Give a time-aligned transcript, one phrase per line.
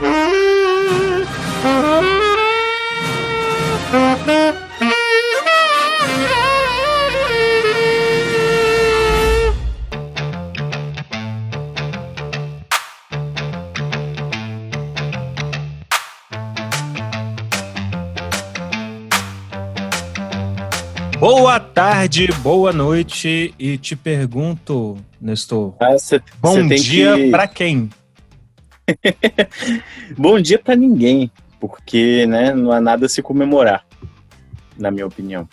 [0.00, 0.33] Boa
[22.14, 25.74] tarde, boa noite e te pergunto, Nestor.
[25.80, 27.30] Ah, cê, bom cê dia que...
[27.30, 27.90] para quem?
[30.16, 33.84] bom dia para ninguém, porque né, não há nada a se comemorar,
[34.78, 35.48] na minha opinião.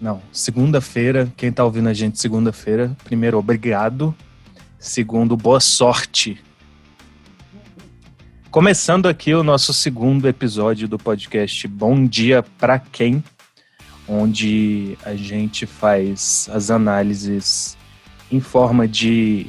[0.00, 4.12] Não, segunda-feira, quem tá ouvindo a gente segunda-feira, primeiro, obrigado.
[4.80, 6.42] Segundo, boa sorte.
[8.50, 13.22] Começando aqui o nosso segundo episódio do podcast Bom Dia para Quem?
[14.08, 17.76] Onde a gente faz as análises
[18.30, 19.46] em forma de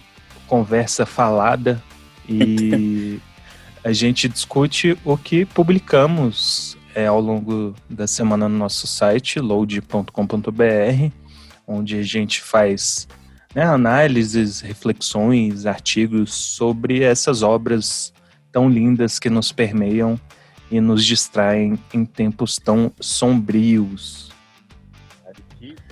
[0.48, 1.82] conversa falada
[2.28, 3.20] e
[3.84, 11.12] a gente discute o que publicamos é, ao longo da semana no nosso site, load.com.br,
[11.68, 13.08] onde a gente faz
[13.56, 18.14] né, análises, reflexões, artigos sobre essas obras
[18.52, 20.20] tão lindas que nos permeiam
[20.70, 24.33] e nos distraem em tempos tão sombrios.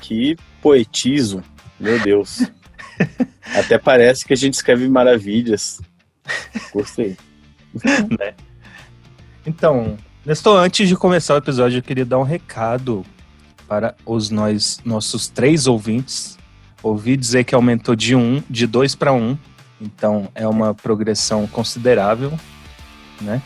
[0.02, 1.41] Que poetizo,
[1.80, 2.45] meu Deus.
[3.55, 5.80] Até parece que a gente escreve maravilhas.
[6.73, 7.17] Gostei.
[8.19, 8.33] né?
[9.45, 13.03] Então, Nestor, antes de começar o episódio, eu queria dar um recado
[13.67, 16.38] para os nós, nossos três ouvintes.
[16.83, 19.36] Ouvi dizer que aumentou de um, de dois para um.
[19.80, 22.38] Então é uma progressão considerável,
[23.19, 23.41] né?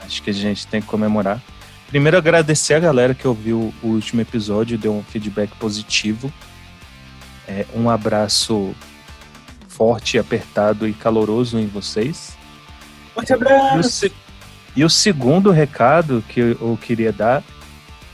[0.00, 1.42] Acho que a gente tem que comemorar.
[1.88, 6.32] Primeiro, agradecer a galera que ouviu o último episódio, deu um feedback positivo.
[7.46, 8.74] É, um abraço
[9.68, 12.36] forte, apertado e caloroso em vocês.
[13.14, 14.06] Forte abraço!
[14.06, 14.12] E o,
[14.76, 17.42] e o segundo recado que eu queria dar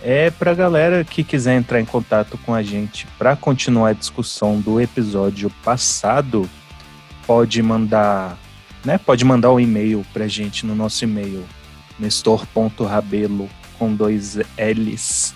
[0.02, 3.92] é para a galera que quiser entrar em contato com a gente para continuar a
[3.92, 6.48] discussão do episódio passado,
[7.26, 8.38] pode mandar,
[8.84, 8.98] né?
[8.98, 11.44] Pode mandar um e-mail para a gente no nosso e-mail
[11.98, 13.48] nestor.rabelo
[13.80, 15.34] com dois L's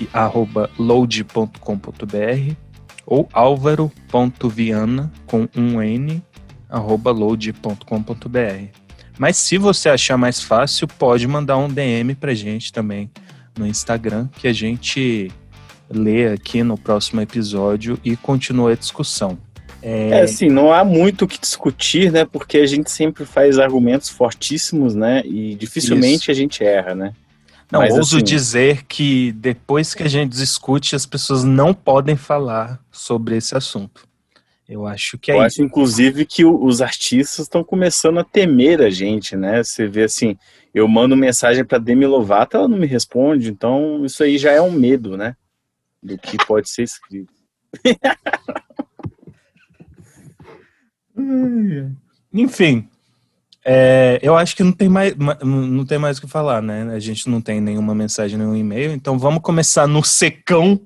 [0.00, 2.54] e arroba load.com.br
[3.06, 6.20] ou álvaro.viana com um N
[6.68, 8.64] arroba load.com.br.
[9.16, 13.08] Mas se você achar mais fácil, pode mandar um DM pra gente também
[13.56, 15.30] no Instagram, que a gente
[15.88, 19.38] lê aqui no próximo episódio e continua a discussão.
[19.80, 20.08] É...
[20.10, 22.24] é, assim, não há muito o que discutir, né?
[22.24, 25.22] Porque a gente sempre faz argumentos fortíssimos, né?
[25.24, 26.30] E dificilmente Isso.
[26.32, 27.12] a gente erra, né?
[27.70, 32.16] Não, Mas, ouso assim, dizer que depois que a gente discute, as pessoas não podem
[32.16, 34.06] falar sobre esse assunto.
[34.68, 35.46] Eu acho que é Eu isso.
[35.46, 39.62] acho, inclusive, que os artistas estão começando a temer a gente, né?
[39.62, 40.36] Você vê assim,
[40.74, 44.60] eu mando mensagem para Demi Lovato, ela não me responde, então isso aí já é
[44.60, 45.36] um medo, né?
[46.02, 47.32] Do que pode ser escrito.
[52.32, 52.88] Enfim,
[53.68, 55.12] é, eu acho que não tem, mais,
[55.42, 56.94] não tem mais o que falar, né?
[56.94, 60.80] A gente não tem nenhuma mensagem, nenhum e-mail, então vamos começar no secão,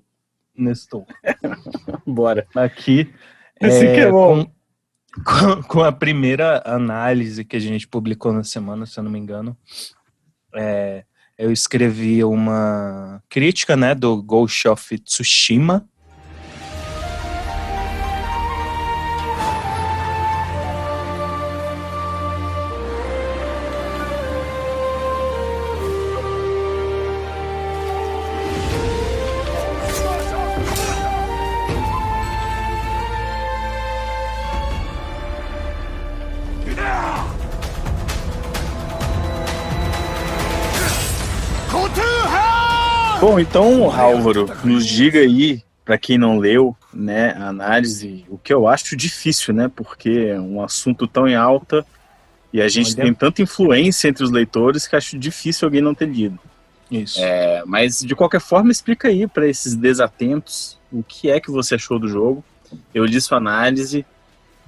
[0.56, 1.04] Nestor.
[2.06, 2.46] Bora.
[2.54, 3.12] Aqui.
[3.60, 4.50] Esse é, que é bom.
[5.26, 9.18] Com, com, a primeira análise que a gente publicou na semana, se eu não me
[9.18, 9.54] engano.
[10.54, 11.04] É,
[11.36, 15.86] eu escrevi uma crítica, né, do Ghost of Tsushima,
[43.40, 48.68] então, Álvaro, nos diga aí, para quem não leu, né, a análise, o que eu
[48.68, 51.84] acho difícil, né, porque é um assunto tão em alta
[52.52, 53.04] e a gente Olha.
[53.04, 56.38] tem tanta influência entre os leitores que acho difícil alguém não ter lido.
[56.90, 57.20] Isso.
[57.20, 61.76] É, mas de qualquer forma, explica aí para esses desatentos o que é que você
[61.76, 62.44] achou do jogo.
[62.92, 64.04] Eu li sua análise.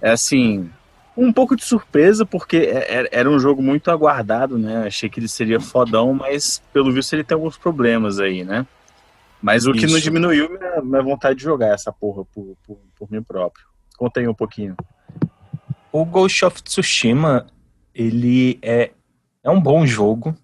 [0.00, 0.70] É assim,
[1.16, 4.86] um pouco de surpresa, porque é, é, era um jogo muito aguardado, né?
[4.86, 8.66] Achei que ele seria fodão, mas pelo visto ele tem alguns problemas aí, né?
[9.40, 13.10] Mas o que não diminuiu minha, minha vontade de jogar essa porra por, por, por
[13.10, 13.66] mim próprio.
[13.96, 14.76] Conta aí um pouquinho.
[15.90, 17.46] O Ghost of Tsushima,
[17.94, 18.92] ele é,
[19.42, 20.34] é um bom jogo.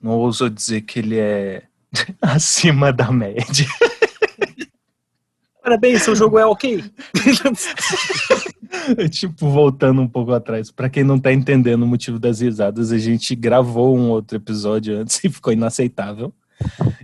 [0.00, 1.62] Não ouso dizer que ele é
[2.20, 3.66] acima da média.
[5.62, 6.82] Parabéns, seu jogo é ok.
[9.10, 12.98] tipo, voltando um pouco atrás, para quem não tá entendendo o motivo das risadas, a
[12.98, 16.34] gente gravou um outro episódio antes e ficou inaceitável.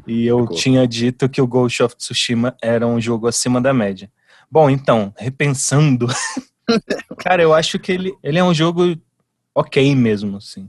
[0.08, 0.56] E eu ficou.
[0.56, 4.10] tinha dito que o Ghost of Tsushima era um jogo acima da média.
[4.50, 6.08] Bom, então, repensando,
[7.18, 8.96] cara, eu acho que ele, ele é um jogo
[9.54, 10.68] ok mesmo, assim.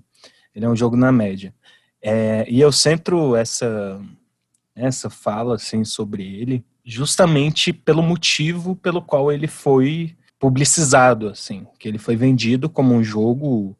[0.54, 1.56] Ele é um jogo na média.
[2.02, 4.00] É, e eu centro essa,
[4.76, 11.88] essa fala, assim, sobre ele justamente pelo motivo pelo qual ele foi publicizado, assim, que
[11.88, 13.78] ele foi vendido como um jogo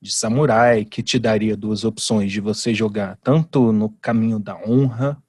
[0.00, 5.22] de samurai que te daria duas opções de você jogar tanto no caminho da honra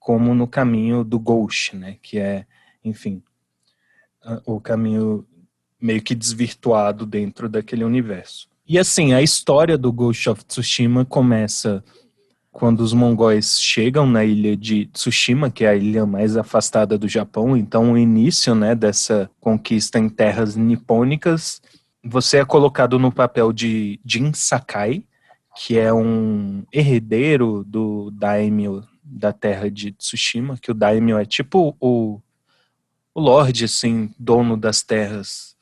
[0.00, 2.46] como no caminho do ghost, né, que é,
[2.82, 3.22] enfim,
[4.46, 5.26] o caminho
[5.78, 8.48] meio que desvirtuado dentro daquele universo.
[8.66, 11.84] E assim, a história do Ghost of Tsushima começa
[12.52, 17.08] quando os mongóis chegam na ilha de Tsushima, que é a ilha mais afastada do
[17.08, 21.62] Japão, então o início né, dessa conquista em terras nipônicas,
[22.04, 25.02] você é colocado no papel de Jin Sakai,
[25.56, 31.74] que é um herdeiro do daimyo da terra de Tsushima, que o daimyo é tipo
[31.80, 32.20] o,
[33.14, 35.56] o lord, assim, dono das terras,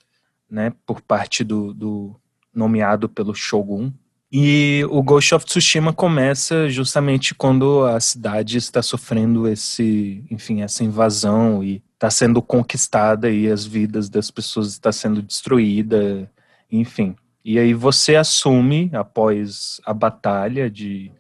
[0.51, 2.17] né, por parte do, do
[2.53, 3.93] nomeado pelo shogun.
[4.33, 10.85] E o Ghost of Tsushima começa justamente quando a cidade está sofrendo esse, enfim, essa
[10.85, 16.31] invasão e está sendo conquistada e as vidas das pessoas está sendo destruída,
[16.71, 17.17] enfim.
[17.45, 21.11] E aí você assume após a batalha de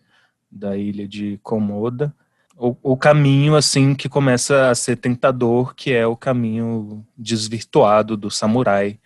[0.52, 2.12] da ilha de Komoda
[2.60, 8.30] o, o caminho assim que começa a ser tentador, que é o caminho desvirtuado do
[8.30, 8.98] samurai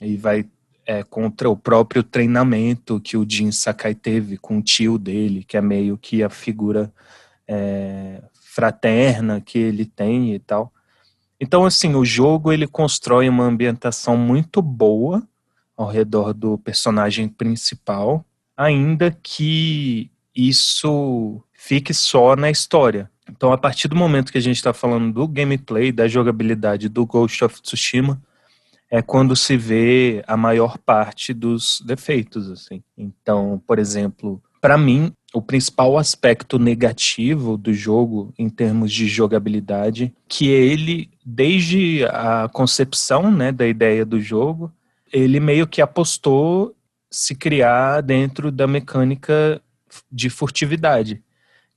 [0.00, 0.46] e vai
[0.88, 5.58] é, contra o próprio treinamento que o Jin Sakai teve com o tio dele, que
[5.58, 6.90] é meio que a figura
[7.46, 10.72] é, fraterna que ele tem e tal.
[11.38, 15.22] Então, assim, o jogo ele constrói uma ambientação muito boa
[15.76, 18.24] ao redor do personagem principal,
[18.56, 23.10] ainda que isso fique só na história.
[23.30, 27.04] Então, a partir do momento que a gente está falando do gameplay, da jogabilidade do
[27.04, 28.18] Ghost of Tsushima,
[28.90, 32.82] é quando se vê a maior parte dos defeitos, assim.
[32.96, 40.14] Então, por exemplo, para mim, o principal aspecto negativo do jogo em termos de jogabilidade,
[40.26, 44.72] que ele desde a concepção, né, da ideia do jogo,
[45.12, 46.74] ele meio que apostou
[47.10, 49.60] se criar dentro da mecânica
[50.10, 51.22] de furtividade,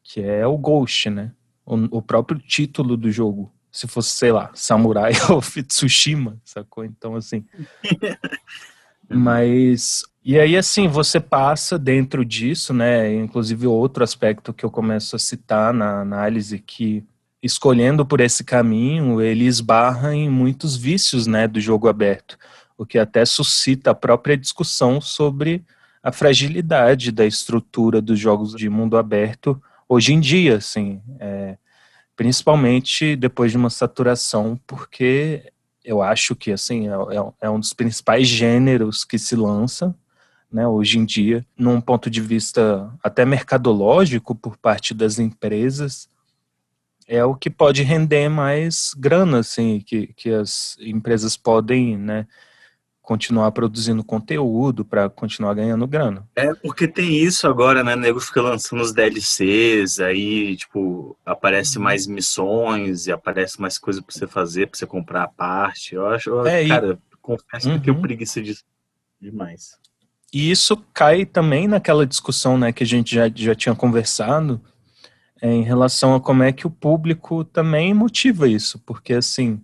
[0.04, 1.32] que é o Ghost, né?
[1.66, 6.84] O, o próprio título do jogo se fosse, sei lá, Samurai ou Tsushima, sacou?
[6.84, 7.46] Então, assim.
[9.10, 10.04] Mas.
[10.24, 13.14] E aí, assim, você passa dentro disso, né?
[13.16, 17.04] Inclusive, outro aspecto que eu começo a citar na análise, que
[17.42, 22.38] escolhendo por esse caminho, ele esbarra em muitos vícios, né, do jogo aberto,
[22.78, 25.66] o que até suscita a própria discussão sobre
[26.04, 31.02] a fragilidade da estrutura dos jogos de mundo aberto hoje em dia, assim.
[31.20, 31.58] É,
[32.16, 35.52] principalmente depois de uma saturação, porque
[35.84, 39.96] eu acho que assim é, é, é um dos principais gêneros que se lança
[40.52, 46.10] né, hoje em dia, num ponto de vista até mercadológico por parte das empresas,
[47.08, 52.28] é o que pode render mais grana, assim, que, que as empresas podem, né,
[53.02, 56.28] continuar produzindo conteúdo para continuar ganhando grana.
[56.36, 57.96] É, porque tem isso agora, né?
[57.96, 61.84] O nego fica lançando os DLCs, aí, tipo, aparece uhum.
[61.84, 65.96] mais missões e aparece mais coisa para você fazer, para você comprar a parte.
[65.96, 67.18] Eu acho, é, cara, e...
[67.22, 67.80] confesso uhum.
[67.80, 68.64] que eu preguiça disso
[69.20, 69.80] demais.
[70.34, 74.62] E isso cai também naquela discussão, né, que a gente já, já tinha conversado
[75.42, 79.62] é, em relação a como é que o público também motiva isso, porque assim,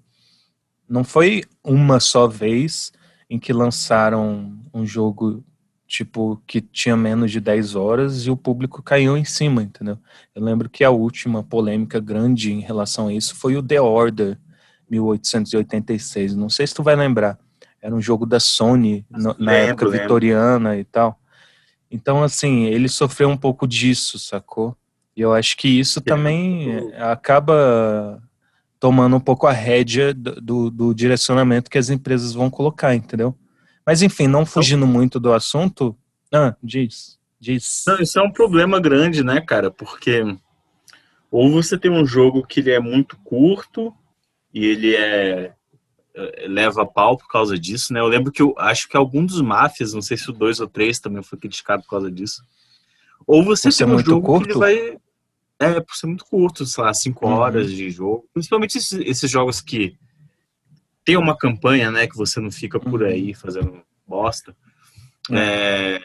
[0.89, 2.91] não foi uma só vez
[3.29, 5.43] em que lançaram um jogo
[5.87, 9.97] tipo que tinha menos de 10 horas e o público caiu em cima, entendeu?
[10.35, 14.37] Eu lembro que a última polêmica grande em relação a isso foi o The Order
[14.89, 16.35] 1886.
[16.35, 17.39] Não sei se tu vai lembrar.
[17.81, 20.01] Era um jogo da Sony no, na lembro, época lembro.
[20.01, 21.19] vitoriana e tal.
[21.89, 24.75] Então, assim, ele sofreu um pouco disso, sacou?
[25.15, 28.21] E eu acho que isso também acaba
[28.79, 33.35] tomando um pouco a rédea do, do, do, direcionamento que as empresas vão colocar, entendeu?
[33.85, 35.95] Mas enfim, não fugindo muito do assunto,
[36.33, 37.83] ah, diz, diz.
[37.87, 39.71] Não, isso é um problema grande, né, cara?
[39.71, 40.23] Porque
[41.31, 43.93] ou você tem um jogo que ele é muito curto
[44.53, 45.53] e ele é,
[46.15, 47.99] é leva pau por causa disso, né?
[47.99, 50.67] Eu lembro que eu acho que algum dos máfias, não sei se o 2 ou
[50.67, 52.43] 3 também foi criticado por causa disso.
[53.25, 54.45] Ou você tem um jogo curto?
[54.45, 54.97] que ele vai
[55.59, 57.33] é, por ser muito curto, sei lá, 5 uhum.
[57.33, 58.27] horas de jogo.
[58.33, 59.97] Principalmente esses, esses, jogos que
[61.03, 62.07] ter uma campanha, né?
[62.07, 63.07] Que você não fica por uhum.
[63.07, 64.55] aí fazendo bosta.
[65.31, 65.95] É.
[65.95, 66.01] é,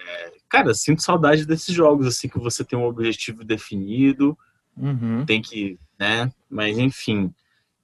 [0.48, 4.36] cara, sinto saudade desses jogos, assim, que você tem um objetivo definido,
[4.76, 5.24] uhum.
[5.24, 6.30] tem que, né?
[6.50, 7.32] Mas enfim.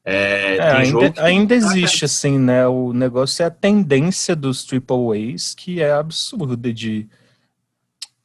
[0.05, 1.21] É, é, ainda, que...
[1.21, 2.67] ainda existe, assim, né?
[2.67, 7.07] O negócio é a tendência dos triple A's, que é absurda de.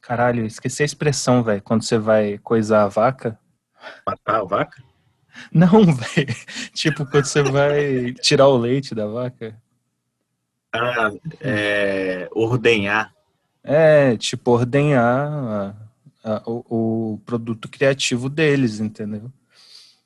[0.06, 1.62] Caralho, esqueci a expressão, velho.
[1.62, 3.38] Quando você vai coisar a vaca.
[4.06, 4.84] Matar a vaca?
[5.50, 6.36] Não, velho.
[6.74, 9.58] Tipo, quando você vai tirar o leite da vaca.
[10.74, 13.14] Ah, é, ordenhar.
[13.62, 15.74] É, tipo, ordenhar a,
[16.22, 19.32] a, o, o, produto criativo deles, entendeu?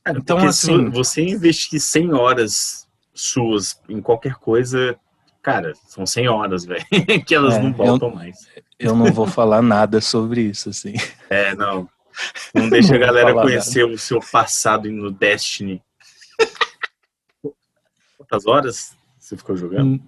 [0.05, 0.91] Cara, então, assim.
[0.91, 4.97] você investir 100 horas suas em qualquer coisa,
[5.49, 6.85] cara, são 100 horas, velho,
[7.27, 8.37] que elas é, não voltam eu, mais.
[8.79, 10.93] Eu não vou falar nada sobre isso, assim.
[11.31, 11.89] É, não.
[12.55, 13.95] Não deixa a galera conhecer nada.
[13.95, 15.83] o seu passado no Destiny.
[18.19, 19.95] Quantas horas você ficou jogando?
[19.95, 20.01] Hum.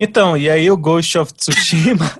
[0.00, 2.06] Então, e aí o Ghost of Tsushima.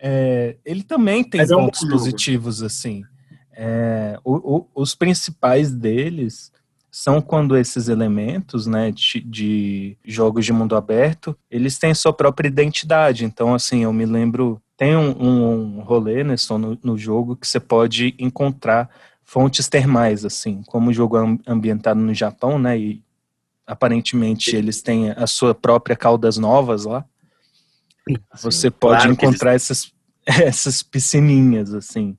[0.00, 3.04] é, ele também tem Mas pontos é um positivos, assim.
[3.52, 6.50] É, o, o, os principais deles
[6.90, 12.48] são quando esses elementos, né, de, de, jogos de mundo aberto, eles têm sua própria
[12.48, 13.24] identidade.
[13.24, 17.60] Então, assim, eu me lembro, tem um, um rolê, né, no, no jogo que você
[17.60, 18.88] pode encontrar
[19.22, 23.02] fontes termais, assim, como o jogo é ambientado no Japão, né, e
[23.66, 27.04] aparentemente eles têm a sua própria Caldas Novas lá.
[28.42, 29.62] Você pode claro encontrar eles...
[29.64, 29.92] essas,
[30.24, 32.16] essas piscininhas, assim.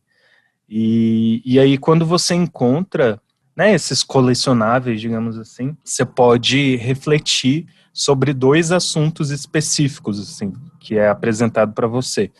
[0.70, 3.20] E, e aí, quando você encontra
[3.60, 11.10] né, esses colecionáveis, digamos assim, você pode refletir sobre dois assuntos específicos, assim, que é
[11.10, 12.32] apresentado para você.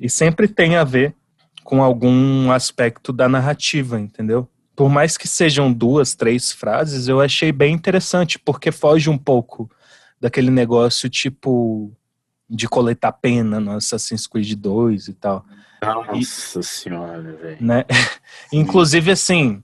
[0.00, 1.14] E sempre tem a ver
[1.62, 4.48] com algum aspecto da narrativa, entendeu?
[4.76, 9.70] por mais que sejam duas, três frases, eu achei bem interessante, porque foge um pouco
[10.20, 11.92] daquele negócio tipo
[12.48, 15.44] de coletar pena no Assassin's Creed 2 e tal.
[15.82, 17.56] Nossa e, senhora, velho.
[17.60, 17.84] Né?
[18.52, 19.62] Inclusive, assim,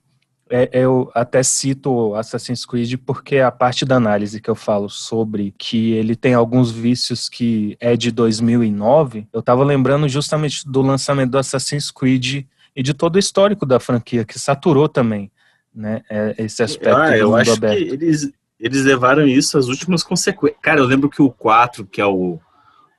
[0.71, 5.93] eu até cito Assassin's Creed porque a parte da análise que eu falo sobre que
[5.93, 11.37] ele tem alguns vícios que é de 2009, eu tava lembrando justamente do lançamento do
[11.37, 15.31] Assassin's Creed e de todo o histórico da franquia, que saturou também
[15.73, 17.77] né, é, esse aspecto ah, eu acho aberto.
[17.77, 20.59] que eles, eles levaram isso às últimas consequências.
[20.61, 22.39] Cara, eu lembro que o 4, que é o,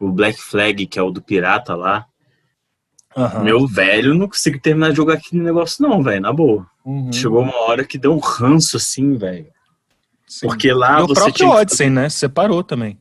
[0.01, 2.07] o Black Flag, que é o do pirata lá,
[3.17, 3.45] uhum.
[3.45, 6.67] meu velho, não consegui terminar de jogar aquele negócio não, velho, na boa.
[6.85, 7.13] Uhum.
[7.13, 9.47] Chegou uma hora que deu um ranço assim, velho.
[10.41, 12.09] Porque lá e o próprio Odyssey, né?
[12.09, 12.99] Separou também.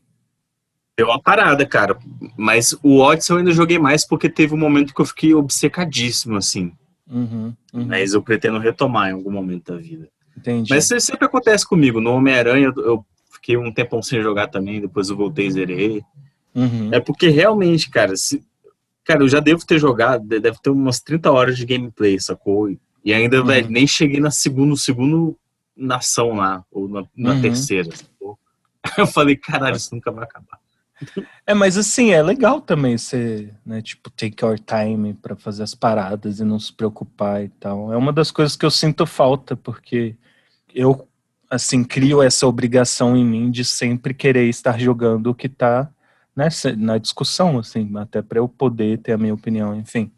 [0.98, 1.98] Deu uma parada, cara.
[2.38, 6.38] Mas o Odyssey eu ainda joguei mais porque teve um momento que eu fiquei obcecadíssimo,
[6.38, 6.74] assim.
[7.10, 7.86] Uhum, uhum.
[7.86, 10.08] Mas eu pretendo retomar em algum momento da vida.
[10.38, 10.70] Entendi.
[10.70, 12.00] Mas isso sempre acontece comigo.
[12.00, 16.02] No Homem-Aranha eu fiquei um tempão sem jogar também, depois eu voltei e zerei.
[16.54, 16.90] Uhum.
[16.92, 18.44] É porque realmente, cara, se...
[19.04, 22.70] cara, eu já devo ter jogado, deve ter umas 30 horas de gameplay, sacou?
[23.04, 23.46] E ainda, uhum.
[23.46, 25.38] velho, nem cheguei na segundo, segundo
[25.76, 27.42] nação lá, ou na, na uhum.
[27.42, 27.90] terceira.
[27.96, 28.38] Sacou?
[28.98, 30.60] Eu falei, caralho, isso nunca vai acabar.
[31.48, 35.74] É, mas assim, é legal também você, né, tipo, take your time para fazer as
[35.74, 37.92] paradas e não se preocupar e tal.
[37.92, 40.16] É uma das coisas que eu sinto falta, porque
[40.74, 41.08] eu,
[41.50, 45.92] assim, crio essa obrigação em mim de sempre querer estar jogando o que tá
[46.36, 46.48] né,
[46.78, 50.12] na discussão, assim, até para eu poder ter a minha opinião, enfim.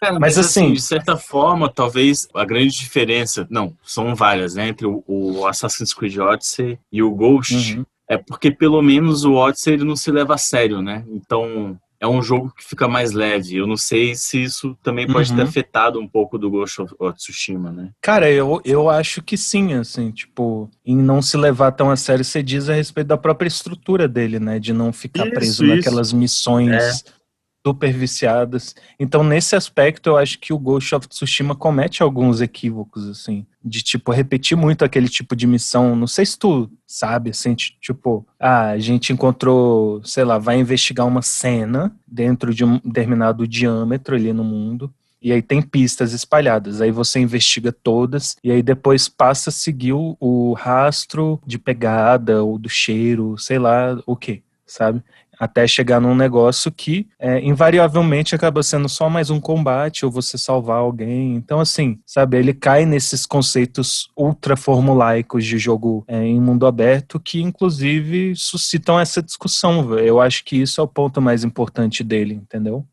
[0.00, 4.54] Cara, mas, mas assim, assim, de certa forma, talvez a grande diferença, não, são várias,
[4.54, 9.24] né, entre o, o Assassin's Creed Odyssey e o Ghost, uhum é porque pelo menos
[9.24, 11.04] o Odyssey ele não se leva a sério, né?
[11.06, 13.56] Então é um jogo que fica mais leve.
[13.56, 15.36] Eu não sei se isso também pode uhum.
[15.36, 17.90] ter afetado um pouco do Ghost of Tsushima, né?
[18.00, 22.24] Cara, eu, eu acho que sim, assim, tipo, em não se levar tão a sério,
[22.24, 24.58] você diz a respeito da própria estrutura dele, né?
[24.58, 25.76] De não ficar isso, preso isso.
[25.76, 27.19] naquelas missões é
[27.66, 28.74] super viciadas.
[28.98, 33.82] Então, nesse aspecto, eu acho que o Ghost of Tsushima comete alguns equívocos, assim, de,
[33.82, 35.94] tipo, repetir muito aquele tipo de missão.
[35.94, 41.06] Não sei se tu sabe, assim, tipo, ah, a gente encontrou, sei lá, vai investigar
[41.06, 44.92] uma cena dentro de um determinado diâmetro ali no mundo.
[45.22, 46.80] E aí tem pistas espalhadas.
[46.80, 52.42] Aí você investiga todas e aí depois passa a seguir o, o rastro de pegada
[52.42, 55.02] ou do cheiro, sei lá o que, sabe?
[55.40, 60.36] Até chegar num negócio que é, invariavelmente acaba sendo só mais um combate ou você
[60.36, 61.34] salvar alguém.
[61.34, 67.18] Então, assim, sabe, ele cai nesses conceitos ultra formulaicos de jogo é, em mundo aberto
[67.18, 69.98] que, inclusive, suscitam essa discussão.
[69.98, 72.86] Eu acho que isso é o ponto mais importante dele, entendeu?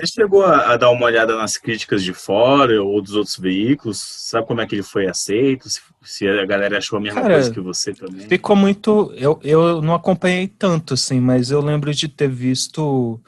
[0.00, 3.98] Você chegou a, a, dar uma olhada nas críticas de fora ou dos outros veículos?
[3.98, 5.68] Sabe como é que ele foi aceito?
[5.68, 8.26] Se, se a galera achou a mesma Cara, coisa que você também?
[8.26, 9.12] Ficou muito.
[9.16, 13.20] Eu, eu não acompanhei tanto, assim, mas eu lembro de ter visto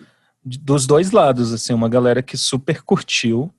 [0.44, 3.52] dos dois lados, assim, uma galera que super curtiu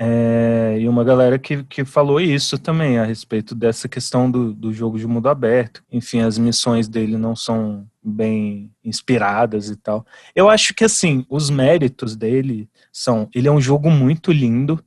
[0.00, 4.72] é, e uma galera que, que falou isso também a respeito dessa questão do, do
[4.72, 5.82] jogo de mundo aberto.
[5.90, 10.06] Enfim, as missões dele não são bem inspiradas e tal.
[10.36, 14.82] Eu acho que assim, os méritos dele são, ele é um jogo muito lindo.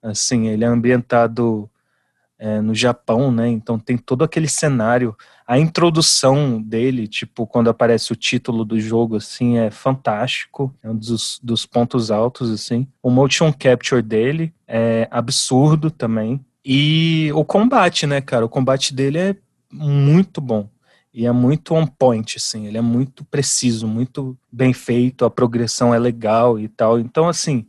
[0.00, 1.68] Assim, ele é ambientado
[2.38, 3.48] é, no Japão, né?
[3.48, 5.16] Então tem todo aquele cenário.
[5.46, 10.74] A introdução dele, tipo, quando aparece o título do jogo, assim, é fantástico.
[10.82, 12.86] É um dos, dos pontos altos, assim.
[13.02, 16.44] O motion capture dele é absurdo também.
[16.64, 18.44] E o combate, né, cara?
[18.44, 19.36] O combate dele é
[19.72, 20.68] muito bom.
[21.14, 22.66] E é muito on point, assim.
[22.66, 25.24] Ele é muito preciso, muito bem feito.
[25.24, 26.98] A progressão é legal e tal.
[26.98, 27.66] Então, assim,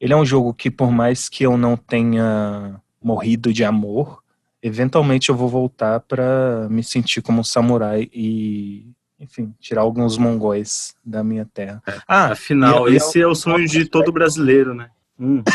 [0.00, 4.22] ele é um jogo que, por mais que eu não tenha morrido de amor,
[4.62, 10.94] eventualmente eu vou voltar para me sentir como um samurai e, enfim, tirar alguns mongóis
[11.04, 11.82] da minha terra.
[11.86, 14.90] É, ah, afinal, e, esse e é o sonho de todo brasileiro, né?
[15.18, 15.42] Hum.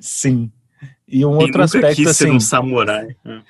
[0.00, 0.50] Sim.
[1.06, 3.16] E um outro aspecto assim, um samurai.
[3.24, 3.40] Hum.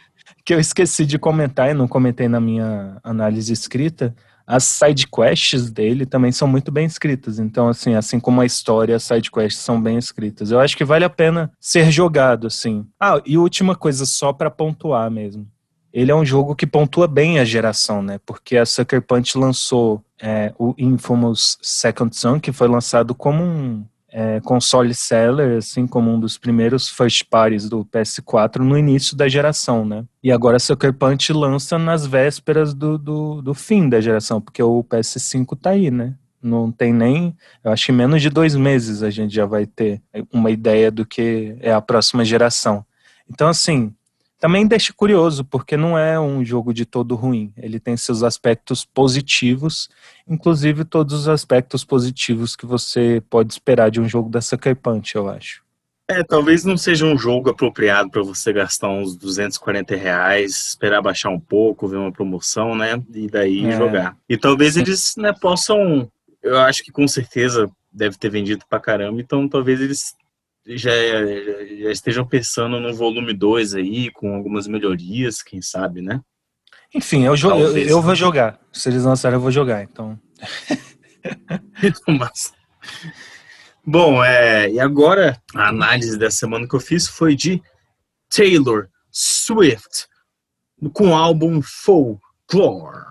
[0.45, 4.15] que eu esqueci de comentar e não comentei na minha análise escrita,
[4.49, 7.39] as side quests dele também são muito bem escritas.
[7.39, 10.51] Então, assim, assim como a história, as side quests são bem escritas.
[10.51, 12.87] Eu acho que vale a pena ser jogado, assim.
[12.99, 15.47] Ah, e última coisa, só para pontuar mesmo.
[15.93, 18.19] Ele é um jogo que pontua bem a geração, né?
[18.25, 23.85] Porque a Sucker Punch lançou é, o Infamous Second Son, que foi lançado como um
[24.11, 29.29] é, console seller, assim como um dos primeiros first parties do PS4 no início da
[29.29, 30.05] geração, né?
[30.23, 34.83] E agora Sucker Punch lança nas vésperas do, do, do fim da geração, porque o
[34.85, 36.15] PS5 tá aí, né?
[36.43, 40.01] Não tem nem, eu acho que menos de dois meses a gente já vai ter
[40.33, 42.85] uma ideia do que é a próxima geração.
[43.29, 43.93] Então, assim,
[44.39, 47.53] também deixa curioso, porque não é um jogo de todo ruim.
[47.57, 49.89] Ele tem seus aspectos positivos,
[50.29, 55.15] inclusive todos os aspectos positivos que você pode esperar de um jogo da Sucker Punch,
[55.17, 55.63] eu acho.
[56.11, 61.29] É, talvez não seja um jogo apropriado para você gastar uns 240 reais, esperar baixar
[61.29, 63.03] um pouco, ver uma promoção, né?
[63.13, 63.77] E daí é.
[63.77, 64.17] jogar.
[64.27, 66.11] E talvez eles né, possam.
[66.43, 70.17] Eu acho que com certeza deve ter vendido pra caramba, então talvez eles
[70.77, 70.91] já,
[71.81, 76.21] já estejam pensando no volume 2 aí, com algumas melhorias, quem sabe, né?
[76.95, 78.59] Enfim, eu, eu, eu vou jogar.
[78.73, 80.19] Se eles lançarem, eu vou jogar, então.
[82.07, 82.53] Mas...
[83.85, 87.63] Bom, é, e agora a análise da semana que eu fiz foi de
[88.29, 90.07] Taylor Swift
[90.93, 93.07] com o álbum Folklore.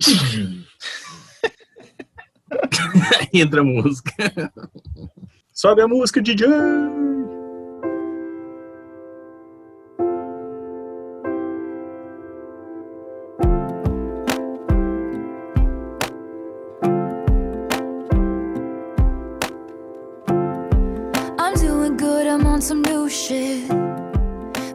[3.32, 4.12] Entra a música.
[5.60, 6.46] Sobe a música, DJ!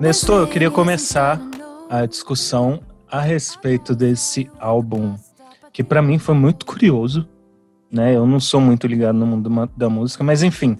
[0.01, 1.39] Nestor, eu queria começar
[1.89, 5.15] a discussão a respeito desse álbum,
[5.71, 7.25] que para mim foi muito curioso
[7.93, 8.15] né?
[8.15, 10.77] Eu não sou muito ligado no mundo da música, mas enfim,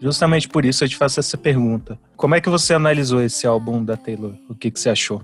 [0.00, 1.98] justamente por isso eu te faço essa pergunta.
[2.16, 4.32] Como é que você analisou esse álbum da Taylor?
[4.48, 5.22] O que, que você achou?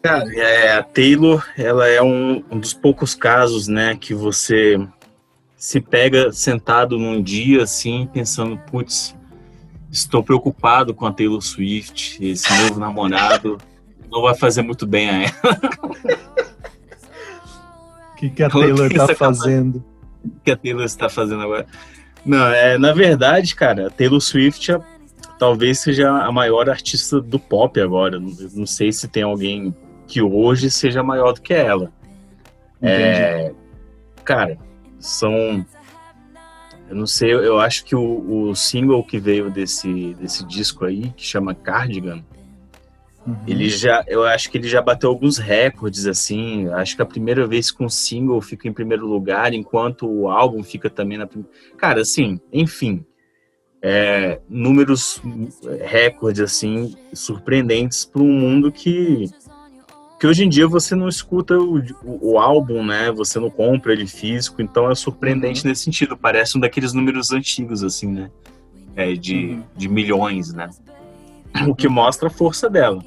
[0.00, 4.78] Cara, é, a Taylor, ela é um, um dos poucos casos, né, que você
[5.56, 9.16] se pega sentado num dia assim, pensando, putz,
[9.90, 13.58] estou preocupado com a Taylor Swift, esse novo namorado
[14.08, 15.32] não vai fazer muito bem a ela.
[18.12, 19.84] O que, que a Taylor tá fazendo?
[20.44, 21.66] Que a Taylor está fazendo agora.
[22.24, 24.80] Não, é, na verdade, cara, a Taylor Swift é,
[25.38, 28.18] talvez seja a maior artista do pop agora.
[28.18, 29.74] Não, não, sei se tem alguém
[30.06, 31.92] que hoje seja maior do que ela.
[32.82, 33.52] É,
[34.24, 34.58] cara,
[34.98, 35.64] são.
[36.88, 41.10] Eu não sei, eu acho que o, o single que veio desse, desse disco aí,
[41.16, 42.24] que chama Cardigan,
[43.26, 43.36] Uhum.
[43.46, 46.68] Ele já, eu acho que ele já bateu alguns recordes assim.
[46.68, 50.62] Acho que a primeira vez que um single fica em primeiro lugar, enquanto o álbum
[50.62, 51.52] fica também na primeira.
[51.76, 53.04] Cara, assim, enfim,
[53.82, 55.20] é, números
[55.84, 59.28] recordes assim surpreendentes para um mundo que
[60.18, 63.12] que hoje em dia você não escuta o, o, o, álbum, né?
[63.12, 65.68] Você não compra ele físico, então é surpreendente uhum.
[65.68, 66.16] nesse sentido.
[66.16, 68.30] Parece um daqueles números antigos assim, né?
[68.94, 69.62] É, de, uhum.
[69.76, 70.70] de milhões, né?
[71.68, 73.04] O que mostra a força dela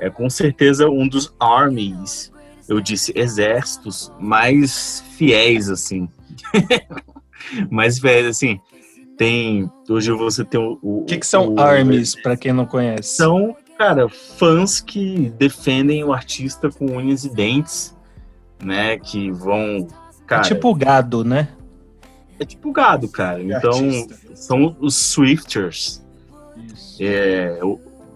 [0.00, 2.32] é com certeza um dos armies
[2.70, 6.08] eu disse exércitos mais fiéis, assim.
[7.68, 8.60] mais fiéis, assim.
[9.18, 9.68] Tem.
[9.88, 10.78] Hoje você tem o.
[10.80, 13.16] O que, que são o, armies, para quem não conhece?
[13.16, 17.96] São, cara, fãs que defendem o artista com unhas e dentes,
[18.62, 18.96] né?
[18.98, 19.58] Que vão.
[19.58, 19.86] É
[20.24, 21.48] cara, é tipo gado, né?
[22.38, 23.42] É tipo gado, cara.
[23.42, 24.36] então, artista.
[24.36, 26.00] são os Swifters.
[27.00, 27.58] É,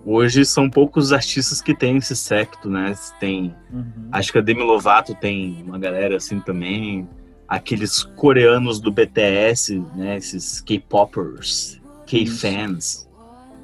[0.04, 2.94] hoje são poucos artistas que têm esse secto, né?
[3.18, 4.08] Tem, uhum.
[4.12, 7.08] acho que a Demi Lovato tem uma galera assim também.
[7.48, 10.16] Aqueles coreanos do BTS, né?
[10.16, 13.08] Esses K-popers, K-fans,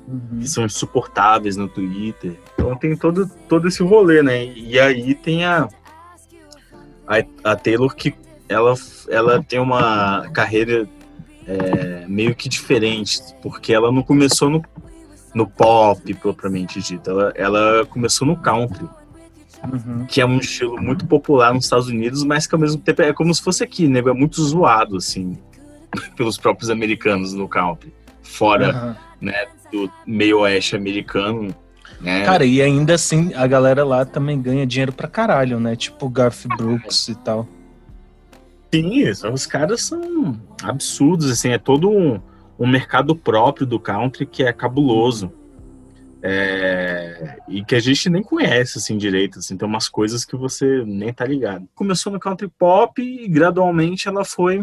[0.07, 0.41] uhum.
[0.41, 2.39] que são insuportáveis no Twitter.
[2.55, 4.45] Então tem todo, todo esse rolê, né?
[4.45, 5.69] E aí tem a,
[7.07, 8.15] a, a Taylor que
[8.49, 8.75] ela,
[9.09, 10.89] ela tem uma carreira
[11.47, 14.65] é, meio que diferente, porque ela não começou no,
[15.35, 18.89] no pop propriamente dito, ela, ela começou no country,
[19.65, 20.07] uhum.
[20.07, 23.13] que é um estilo muito popular nos Estados Unidos, mas que ao mesmo tempo é
[23.13, 24.01] como se fosse aqui, né?
[24.01, 25.39] É muito zoado, assim,
[26.17, 29.27] pelos próprios americanos no country, fora uhum.
[29.27, 31.55] né, do meio oeste americano.
[32.01, 32.25] Né?
[32.25, 35.77] Cara, e ainda assim a galera lá também ganha dinheiro pra caralho, né?
[35.77, 37.47] Tipo Garth Brooks e tal.
[38.73, 42.21] Sim, os caras são absurdos, assim, é todo um,
[42.61, 45.33] um mercado próprio do country que é cabuloso.
[46.23, 50.85] É, e que a gente nem conhece assim direito, assim, tem umas coisas que você
[50.85, 51.67] nem tá ligado.
[51.75, 54.63] Começou no country pop e gradualmente ela foi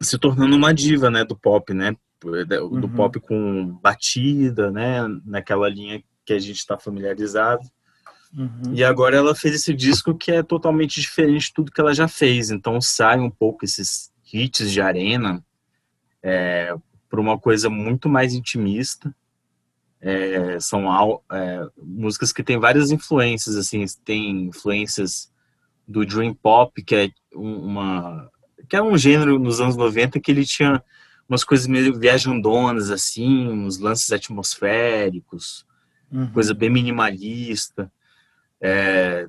[0.00, 2.88] se tornando uma diva, né, do pop, né, do uhum.
[2.88, 7.62] pop com batida, né, naquela linha que a gente está familiarizado.
[8.32, 8.72] Uhum.
[8.72, 12.06] E agora ela fez esse disco que é totalmente diferente de tudo que ela já
[12.06, 12.52] fez.
[12.52, 15.44] Então sai um pouco esses hits de arena
[16.22, 16.74] é,
[17.08, 19.14] para uma coisa muito mais intimista.
[20.00, 25.30] É, são é, músicas que têm várias influências, assim, tem influências
[25.86, 28.30] do dream pop, que é uma
[28.68, 30.80] que é um gênero nos anos 90 que ele tinha
[31.28, 35.66] umas coisas meio viajandonas assim, uns lances atmosféricos,
[36.10, 36.30] uhum.
[36.30, 37.90] coisa bem minimalista.
[38.60, 39.28] É,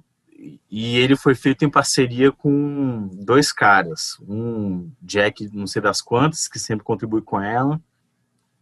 [0.69, 6.47] e ele foi feito em parceria com dois caras, um Jack, não sei das quantas,
[6.47, 7.79] que sempre contribui com ela,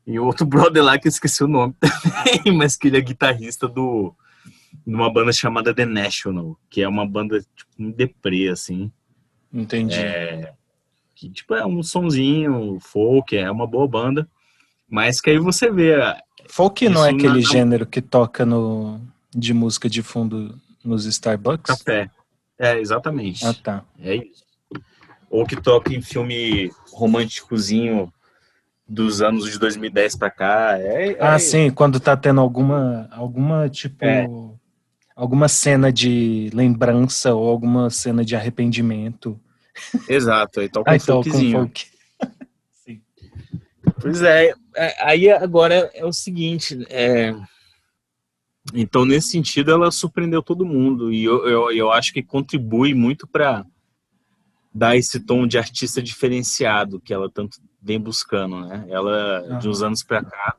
[0.06, 3.68] e outro brother lá que eu esqueci o nome também, mas que ele é guitarrista
[3.68, 4.14] do
[4.86, 8.92] de uma banda chamada The National, que é uma banda tipo um deprê assim.
[9.52, 9.96] Entendi.
[9.96, 10.54] É,
[11.16, 14.28] que tipo é um sonzinho folk, é uma boa banda,
[14.88, 15.96] mas que aí você vê
[16.50, 17.52] folk não é aquele na...
[17.52, 19.02] gênero que toca no
[19.36, 21.78] de música de fundo nos Starbucks?
[21.78, 22.10] Café.
[22.58, 23.46] É, exatamente.
[23.46, 23.86] Ah, tá.
[24.00, 24.44] É isso.
[25.30, 28.12] Ou que toca em filme românticozinho
[28.88, 30.78] dos anos de 2010 para cá.
[30.80, 34.04] É, é, ah, sim, quando tá tendo alguma, alguma tipo.
[34.04, 34.28] É.
[35.16, 39.38] Alguma cena de lembrança ou alguma cena de arrependimento.
[40.08, 41.58] Exato, aí toca um folkzinho.
[41.60, 41.86] Folk.
[44.02, 47.36] Pois é, é, aí agora é o seguinte, é,
[48.74, 53.28] então, nesse sentido, ela surpreendeu todo mundo e eu, eu, eu acho que contribui muito
[53.28, 53.66] para
[54.74, 58.86] dar esse tom de artista diferenciado que ela tanto vem buscando, né?
[58.90, 60.56] Ela, de uns anos para cá,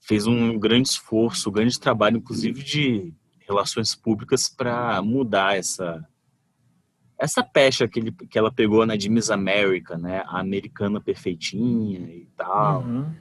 [0.00, 3.14] fez um grande esforço, um grande trabalho, inclusive de
[3.46, 6.06] relações públicas, para mudar essa
[7.16, 10.24] essa pecha que, ele, que ela pegou na Miss America, né?
[10.26, 12.82] A americana perfeitinha e tal.
[12.82, 13.14] Uhum.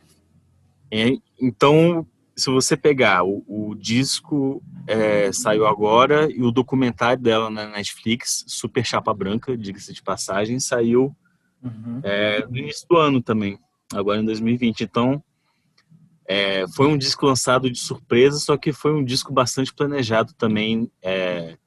[0.92, 7.50] É, então, se você pegar o, o disco é, saiu agora e o documentário dela
[7.50, 11.16] na Netflix, Super Chapa Branca, diga-se de passagem, saiu
[11.64, 12.02] uhum.
[12.04, 13.60] é, no início do ano também,
[13.94, 14.82] agora em 2020.
[14.82, 15.24] Então,
[16.26, 20.90] é, foi um disco lançado de surpresa, só que foi um disco bastante planejado também
[21.02, 21.58] é,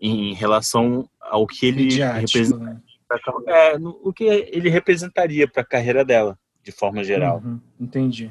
[0.00, 2.80] em relação ao que ele representa, né?
[3.46, 7.40] é, no, o que ele representaria para a carreira dela, de forma geral.
[7.44, 7.60] Uhum.
[7.78, 8.30] Entendi.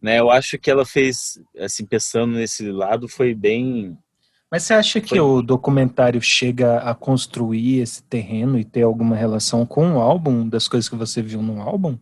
[0.00, 3.98] Né, eu acho que ela fez, assim, pensando nesse lado, foi bem.
[4.50, 5.20] Mas você acha que foi...
[5.20, 10.68] o documentário chega a construir esse terreno e ter alguma relação com o álbum, das
[10.68, 11.98] coisas que você viu no álbum?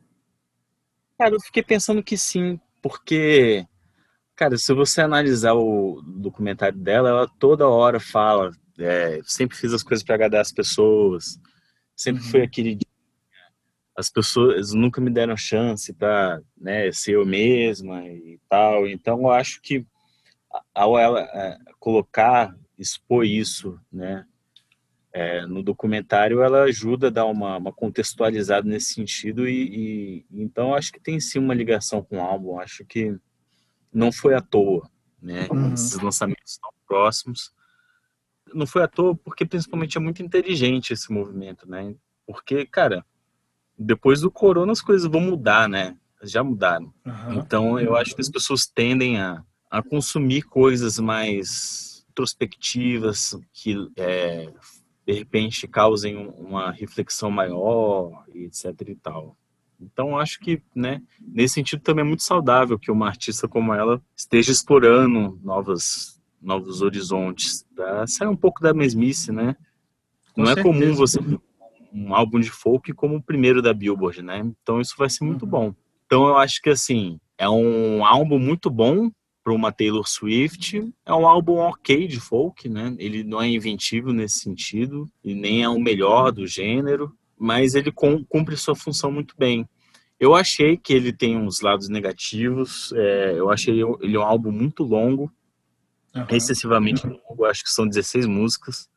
[1.19, 3.67] Cara, eu fiquei pensando que sim, porque,
[4.37, 9.83] cara, se você analisar o documentário dela, ela toda hora fala, é, sempre fiz as
[9.83, 11.41] coisas para agradar as pessoas,
[11.97, 12.31] sempre uhum.
[12.31, 12.79] foi aquele
[13.97, 18.87] as pessoas nunca me deram chance para né, ser eu mesma e tal.
[18.87, 19.87] Então, eu acho que
[20.75, 24.27] ao ela é, colocar, expor isso, né,
[25.13, 30.75] é, no documentário, ela ajuda a dar uma, uma contextualizada nesse sentido e, e, então
[30.75, 32.61] acho que tem sim uma ligação com o álbum.
[32.61, 33.17] Acho que
[33.91, 34.91] não foi à toa,
[35.23, 35.49] né?
[35.51, 35.73] Uhum.
[35.73, 37.51] Esses lançamentos estão próximos.
[38.53, 41.95] Não foi à toa, porque principalmente é muito inteligente esse movimento, né?
[42.27, 43.03] Porque, cara,
[43.79, 45.97] depois do corona as coisas vão mudar, né?
[46.23, 46.93] Já mudaram.
[47.05, 47.35] Uhum.
[47.35, 54.51] Então eu acho que as pessoas tendem a, a consumir coisas mais introspectivas, que é,
[55.07, 59.37] de repente causem uma reflexão maior, etc e tal.
[59.79, 64.03] Então acho que, né, nesse sentido também é muito saudável que uma artista como ela
[64.17, 67.67] esteja explorando novas novos horizontes,
[68.07, 69.57] sair um pouco da mesmice, né?
[70.33, 70.69] Com Não certeza.
[70.69, 71.19] é comum você
[71.97, 74.41] um álbum de folk como o primeiro da Billboard, né?
[74.63, 75.51] Então isso vai ser muito uhum.
[75.51, 75.75] bom.
[76.05, 79.11] Então eu acho que assim, é um álbum muito bom
[79.43, 80.93] para uma Taylor Swift.
[81.07, 82.95] É um álbum ok de folk, né?
[82.99, 87.93] Ele não é inventivo nesse sentido e nem é o melhor do gênero, mas ele
[87.93, 89.67] cumpre sua função muito bem.
[90.19, 92.93] Eu achei que ele tem uns lados negativos.
[92.95, 95.31] É, eu achei ele um álbum muito longo,
[96.15, 96.27] uhum.
[96.31, 97.45] excessivamente longo.
[97.45, 98.89] Acho que são 16 músicas.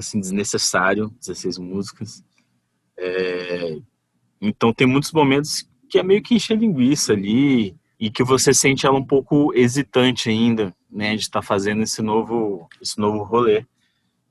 [0.00, 2.24] Assim desnecessário, 16 músicas.
[2.98, 3.78] É,
[4.40, 8.86] então tem muitos momentos que é meio que encher linguiça ali e que você sente
[8.86, 13.66] ela um pouco hesitante ainda, né, de estar tá fazendo esse novo, esse novo rolê.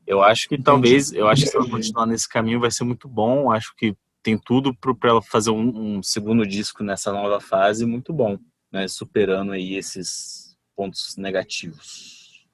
[0.07, 3.07] Eu acho que talvez, eu acho que se ela continuar nesse caminho vai ser muito
[3.07, 3.51] bom.
[3.51, 8.11] Acho que tem tudo para ela fazer um, um, segundo disco nessa nova fase muito
[8.11, 8.39] bom,
[8.71, 12.47] né, superando aí esses pontos negativos.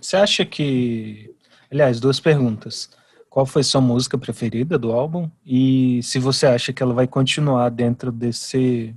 [0.00, 1.34] Você acha que,
[1.72, 2.90] aliás, duas perguntas.
[3.28, 5.30] Qual foi sua música preferida do álbum?
[5.44, 8.94] E se você acha que ela vai continuar dentro desse,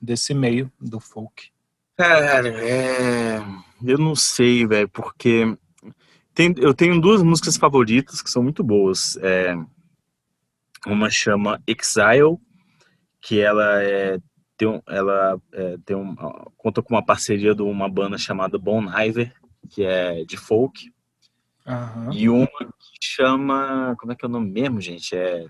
[0.00, 1.50] desse meio do folk?
[1.96, 3.40] Cara, é...
[3.84, 5.56] eu não sei, velho, porque
[6.34, 9.18] tem, eu tenho duas músicas favoritas que são muito boas.
[9.18, 9.54] É...
[10.86, 12.38] Uma chama Exile,
[13.20, 14.18] que ela é
[14.56, 16.14] tem, um, ela é, tem um,
[16.56, 19.32] conta com uma parceria de uma banda chamada Bon Iver,
[19.68, 20.92] que é de folk.
[21.66, 22.12] Uhum.
[22.12, 23.94] E uma que chama.
[23.98, 25.14] Como é que é o nome mesmo, gente?
[25.16, 25.46] É.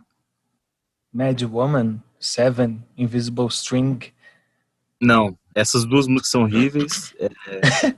[1.12, 4.12] Mad Woman, Seven, Invisible String.
[5.00, 7.14] Não, essas duas músicas são horríveis.
[7.18, 7.28] É...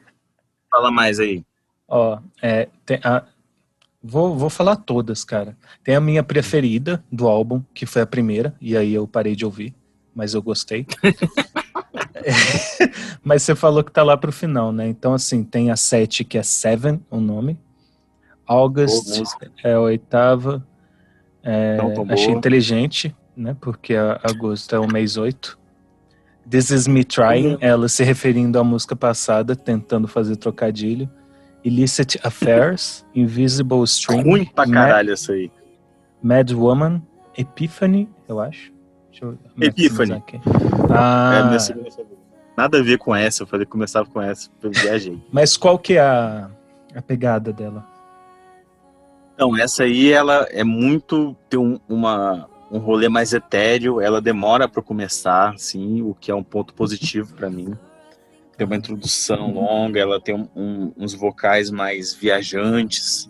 [0.70, 1.44] Fala mais aí.
[1.88, 2.68] Ó, é,
[3.02, 3.24] a...
[4.02, 5.56] vou, vou falar todas, cara.
[5.82, 9.44] Tem a minha preferida do álbum, que foi a primeira, e aí eu parei de
[9.44, 9.74] ouvir,
[10.14, 10.86] mas eu gostei.
[13.24, 14.86] mas você falou que tá lá pro final, né?
[14.86, 17.58] Então, assim, tem a sete, que é Seven, o nome.
[18.46, 19.22] August
[19.62, 20.66] é a oitava.
[21.42, 21.78] É,
[22.08, 23.56] achei inteligente, né?
[23.60, 25.58] Porque agosto é o mês 8.
[26.48, 27.58] This is me trying, uhum.
[27.60, 31.08] ela se referindo à música passada, tentando fazer trocadilho.
[31.64, 34.22] Illicit Affairs, Invisible String.
[34.22, 35.50] Ruim pra caralho essa aí.
[36.22, 37.02] Mad Woman,
[37.36, 38.72] Epiphany, eu acho.
[39.20, 40.22] Eu, Epiphany.
[40.90, 41.88] Ah, é segunda
[42.56, 45.20] Nada a ver com essa, eu falei que começava com essa, eu viajei.
[45.30, 46.48] Mas qual que é a,
[46.94, 47.86] a pegada dela?
[49.36, 51.36] Então, essa aí, ela é muito.
[51.50, 56.34] tem um, uma, um rolê mais etéreo, ela demora para começar, assim, o que é
[56.34, 57.76] um ponto positivo para mim.
[58.56, 63.28] Tem uma introdução longa, ela tem um, um, uns vocais mais viajantes,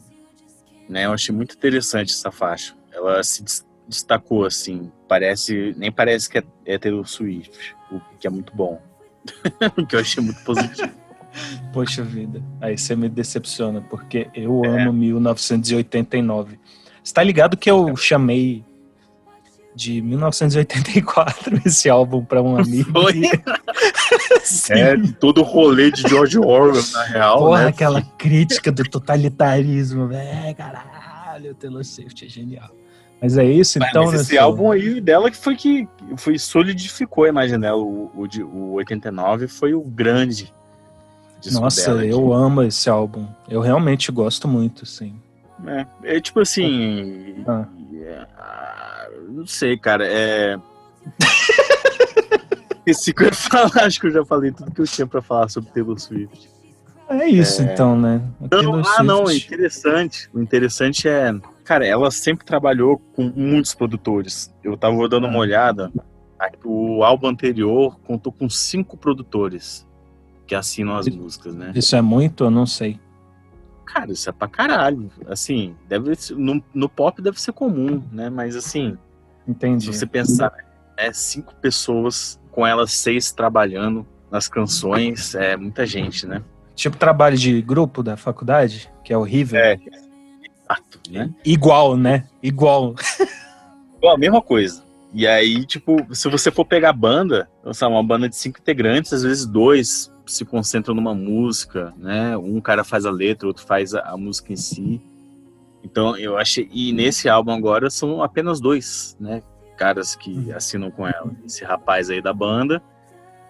[0.88, 1.06] né?
[1.06, 2.76] Eu achei muito interessante essa faixa.
[2.92, 3.42] Ela se
[3.88, 8.80] destacou, assim, parece, nem parece que é, é Taylor Swift, o que é muito bom.
[9.76, 11.05] o que eu achei muito positivo.
[11.72, 14.82] Poxa vida, aí você me decepciona, porque eu é.
[14.82, 16.58] amo 1989.
[17.02, 18.64] Você tá ligado que eu chamei
[19.76, 22.90] de 1984 esse álbum para um amigo?
[22.90, 23.22] Foi?
[24.70, 27.38] é, todo o rolê de George Orwell, na real.
[27.38, 27.68] Porra, né?
[27.68, 32.70] aquela crítica do totalitarismo, É, caralho, o Taylor Swift é genial.
[33.20, 34.06] Mas é isso, então.
[34.06, 37.78] Mas esse álbum aí dela que foi que foi solidificou a imagem dela.
[37.78, 40.52] O, o, o 89 foi o grande
[41.52, 43.26] nossa, eu amo esse álbum.
[43.48, 45.20] Eu realmente gosto muito, sim.
[45.66, 47.42] É, é tipo assim.
[47.46, 47.66] Ah.
[47.94, 48.26] É,
[49.28, 50.06] não sei, cara.
[50.06, 50.58] É.
[52.84, 55.22] esse que eu ia falar, acho que eu já falei tudo que eu tinha pra
[55.22, 56.50] falar sobre Taylor Swift.
[57.08, 57.72] É isso, é...
[57.72, 58.20] então, né?
[58.50, 60.28] Não, ah, não, interessante.
[60.34, 61.32] O interessante é.
[61.64, 64.52] Cara, ela sempre trabalhou com muitos produtores.
[64.62, 65.40] Eu tava dando uma ah.
[65.40, 65.92] olhada.
[66.64, 69.86] O álbum anterior contou com cinco produtores
[70.46, 71.72] que assinam as músicas, né?
[71.74, 72.44] Isso é muito?
[72.44, 72.98] Eu não sei.
[73.84, 75.10] Cara, isso é pra caralho.
[75.26, 78.30] Assim, deve ser, no, no pop deve ser comum, né?
[78.30, 78.96] Mas assim,
[79.46, 79.86] Entendi.
[79.86, 80.52] se você pensar,
[80.96, 86.42] é cinco pessoas, com elas seis trabalhando nas canções, é muita gente, né?
[86.74, 89.58] Tipo trabalho de grupo da faculdade, que é horrível.
[89.58, 89.78] É.
[90.64, 91.32] Exato, né?
[91.44, 92.26] Igual, né?
[92.42, 92.94] Igual.
[93.96, 94.84] Igual, a mesma coisa.
[95.14, 97.48] E aí, tipo, se você for pegar banda,
[97.82, 102.36] uma banda de cinco integrantes, às vezes dois se concentram numa música, né?
[102.36, 105.00] Um cara faz a letra, outro faz a, a música em si.
[105.82, 106.68] Então eu achei.
[106.72, 109.42] E nesse álbum agora são apenas dois, né?
[109.76, 110.56] Caras que uhum.
[110.56, 111.30] assinam com ela.
[111.46, 112.82] Esse rapaz aí da banda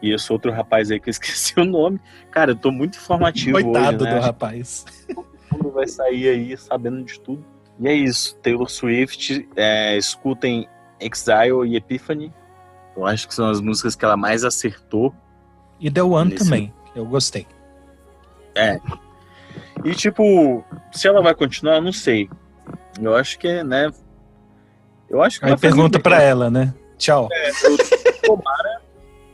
[0.03, 2.01] e esse outro rapaz aí que eu esqueci o nome.
[2.31, 4.21] Cara, eu tô muito informativo Coitado hoje, né?
[4.21, 4.85] do rapaz.
[5.07, 7.45] Todo mundo vai sair aí sabendo de tudo.
[7.79, 8.37] E é isso.
[8.39, 10.69] Taylor Swift, é, escutem
[11.01, 12.33] Exile e Epiphany.
[12.97, 15.15] Eu acho que são as músicas que ela mais acertou.
[15.81, 16.45] E The One nesse...
[16.45, 16.73] também.
[16.95, 17.47] Eu gostei.
[18.55, 18.81] É.
[19.85, 22.29] E tipo, se ela vai continuar, eu não sei.
[23.01, 23.93] Eu acho que, né?
[25.09, 26.75] Eu acho que Aí pergunta para ela, né?
[26.99, 27.29] Tchau.
[27.31, 27.51] É,
[28.25, 28.83] tomara,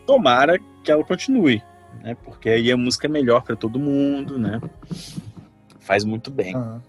[0.07, 1.63] tomara que ela continue,
[2.03, 2.17] né?
[2.25, 4.61] Porque aí a música é melhor para todo mundo, né?
[5.81, 6.57] Faz muito bem.
[6.57, 6.81] Uhum.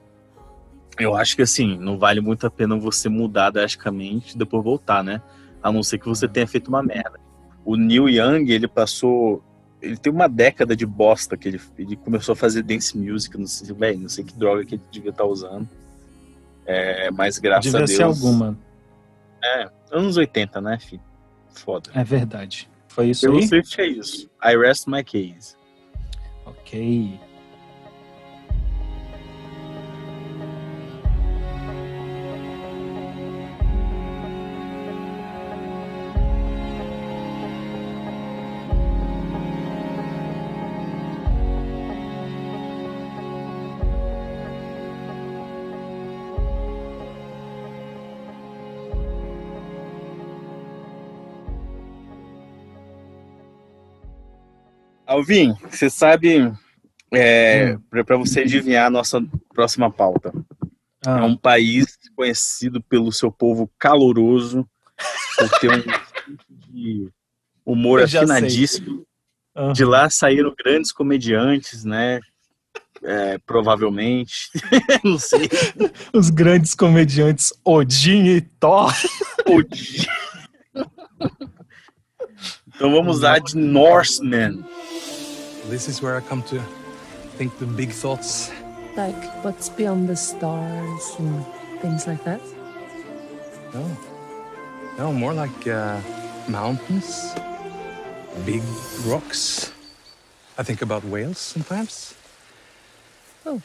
[0.99, 5.03] Eu acho que assim, não vale muito a pena você mudar drasticamente e depois voltar,
[5.03, 5.21] né?
[5.61, 7.19] A não ser que você tenha feito uma merda.
[7.65, 9.43] O Neil Young, ele passou.
[9.81, 13.47] Ele tem uma década de bosta que ele, ele começou a fazer dance music, não
[13.47, 15.67] sei, véio, não sei que droga que ele devia estar tá usando.
[16.65, 17.97] É, mas graças Devia a Deus.
[17.97, 18.57] ser alguma.
[19.43, 21.01] É, anos 80, né, filho?
[21.51, 21.91] Foda.
[21.93, 22.69] É verdade.
[22.87, 23.47] Foi isso Pelo aí?
[23.47, 24.29] Swift é isso.
[24.43, 25.55] I rest my case.
[26.45, 27.19] Ok.
[55.13, 56.51] Alvin, você sabe,
[57.13, 58.03] é, hum.
[58.03, 59.23] para você adivinhar a nossa
[59.53, 60.33] próxima pauta.
[61.05, 61.19] Ah.
[61.19, 64.67] É um país conhecido pelo seu povo caloroso,
[65.37, 65.83] por ter um
[66.49, 67.09] de
[67.65, 69.05] humor afinadíssimo.
[69.55, 69.71] Uhum.
[69.71, 72.19] De lá saíram grandes comediantes, né?
[73.03, 74.49] É, provavelmente.
[75.03, 75.47] Não sei.
[76.11, 78.91] Os grandes comediantes Odin e Thor.
[79.45, 80.07] Odin.
[82.75, 84.63] Então vamos lá de Norseman.
[85.69, 86.61] This is where I come to
[87.37, 88.51] think the big thoughts.
[88.97, 91.45] Like what's beyond the stars and
[91.81, 92.41] things like that?
[93.73, 93.97] No.
[94.97, 95.99] No, more like uh,
[96.47, 97.33] mountains,
[98.45, 98.61] big
[99.05, 99.71] rocks.
[100.57, 102.13] I think about whales sometimes.
[103.45, 103.61] Oh.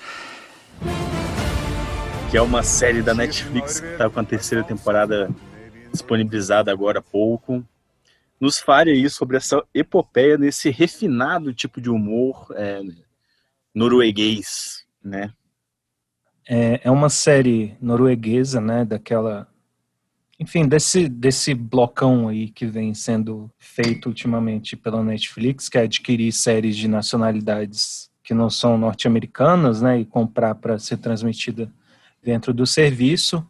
[2.30, 5.30] Que é uma série da Netflix que tá com a terceira temporada
[5.92, 7.64] disponibilizada agora há pouco
[8.40, 12.80] nos fale aí sobre essa epopeia nesse refinado tipo de humor é,
[13.74, 15.32] norueguês, né?
[16.48, 19.46] É, é uma série norueguesa, né, daquela...
[20.40, 26.32] Enfim, desse, desse blocão aí que vem sendo feito ultimamente pela Netflix, que é adquirir
[26.32, 31.70] séries de nacionalidades que não são norte-americanas, né, e comprar para ser transmitida
[32.22, 33.44] dentro do serviço.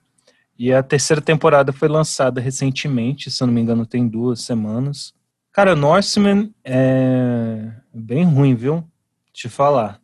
[0.59, 5.14] E a terceira temporada foi lançada recentemente, se eu não me engano, tem duas semanas.
[5.53, 8.85] Cara, Norseman é bem ruim, viu?
[9.33, 10.01] Te falar.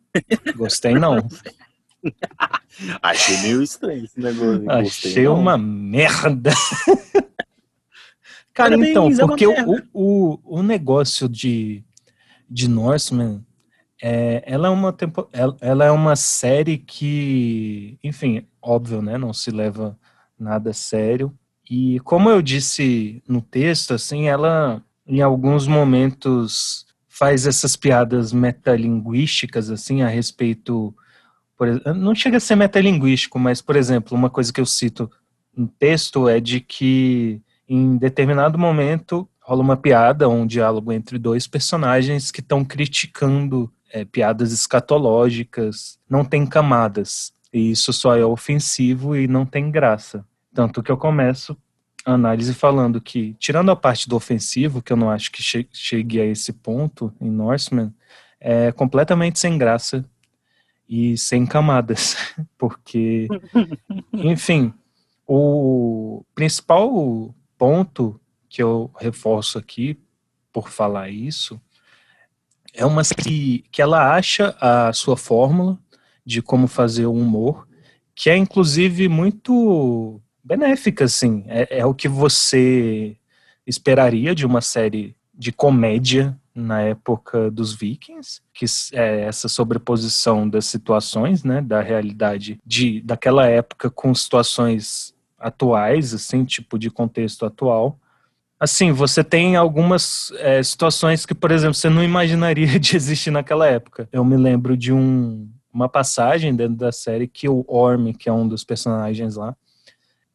[0.55, 1.27] Gostei não.
[3.01, 4.71] Achei meio estranho esse negócio.
[4.71, 6.51] Achei uma merda.
[8.53, 11.83] Cara, Parabéns, então, é porque é o, o, o negócio de,
[12.49, 13.43] de Norseman,
[14.01, 19.17] é, ela, é uma tempo, ela, ela é uma série que, enfim, óbvio, né?
[19.17, 19.97] Não se leva
[20.39, 21.33] nada sério.
[21.69, 29.69] E como eu disse no texto, assim, ela em alguns momentos faz essas piadas metalinguísticas
[29.69, 30.93] assim a respeito
[31.57, 35.09] por, não chega a ser metalinguístico, mas por exemplo, uma coisa que eu cito
[35.55, 41.47] no texto é de que em determinado momento rola uma piada, um diálogo entre dois
[41.47, 47.31] personagens que estão criticando é, piadas escatológicas, não tem camadas.
[47.55, 50.27] E isso só é ofensivo e não tem graça.
[50.53, 51.57] Tanto que eu começo
[52.05, 55.65] a análise falando que, tirando a parte do ofensivo, que eu não acho que che
[55.71, 57.93] chegue a esse ponto em Norseman,
[58.41, 60.03] é completamente sem graça
[60.87, 62.17] e sem camadas.
[62.59, 63.29] Porque,
[64.11, 64.73] enfim,
[65.25, 68.19] o principal ponto
[68.49, 69.97] que eu reforço aqui,
[70.51, 71.57] por falar isso,
[72.73, 75.79] é uma que, que ela acha a sua fórmula,
[76.25, 77.67] de como fazer o humor,
[78.15, 81.43] que é inclusive muito benéfica, assim.
[81.47, 83.15] É, é o que você
[83.65, 90.65] esperaria de uma série de comédia na época dos Vikings, que é essa sobreposição das
[90.65, 97.99] situações, né, da realidade de daquela época com situações atuais, assim, tipo de contexto atual.
[98.57, 103.67] assim, você tem algumas é, situações que, por exemplo, você não imaginaria de existir naquela
[103.67, 104.07] época.
[104.11, 108.33] Eu me lembro de um, uma passagem dentro da série que o Orm, que é
[108.33, 109.53] um dos personagens lá,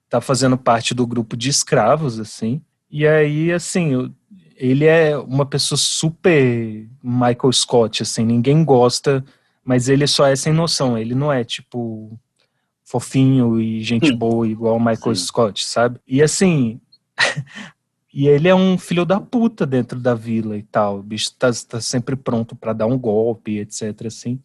[0.07, 2.61] tá fazendo parte do grupo de escravos, assim.
[2.91, 4.15] E aí, assim,
[4.55, 9.25] ele é uma pessoa super Michael Scott, assim, ninguém gosta,
[9.65, 10.99] mas ele só é sem noção.
[10.99, 12.21] Ele não é, tipo,
[12.85, 15.25] fofinho e gente boa igual o Michael Sim.
[15.25, 15.99] Scott, sabe?
[16.07, 16.79] E assim.
[18.13, 20.99] e ele é um filho da puta dentro da vila e tal.
[20.99, 24.07] O bicho tá, tá sempre pronto para dar um golpe, etc.
[24.07, 24.39] Assim.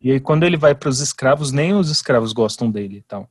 [0.00, 3.28] E aí, quando ele vai para os escravos, nem os escravos gostam dele e tal.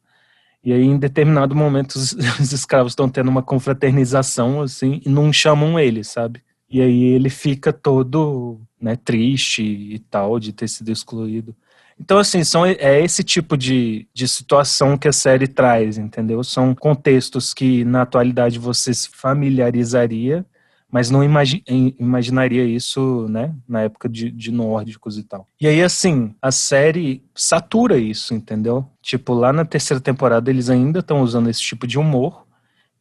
[0.64, 5.32] E aí, em determinado momento, os, os escravos estão tendo uma confraternização, assim, e não
[5.32, 6.42] chamam ele, sabe?
[6.70, 11.56] E aí ele fica todo né, triste e tal de ter sido excluído.
[12.00, 16.44] Então, assim, são, é esse tipo de, de situação que a série traz, entendeu?
[16.44, 20.46] São contextos que na atualidade você se familiarizaria,
[20.92, 21.64] mas não imagi
[22.00, 25.48] imaginaria isso, né, na época de, de nórdicos e tal.
[25.60, 28.86] E aí, assim, a série satura isso, entendeu?
[29.02, 32.46] Tipo, lá na terceira temporada eles ainda estão usando esse tipo de humor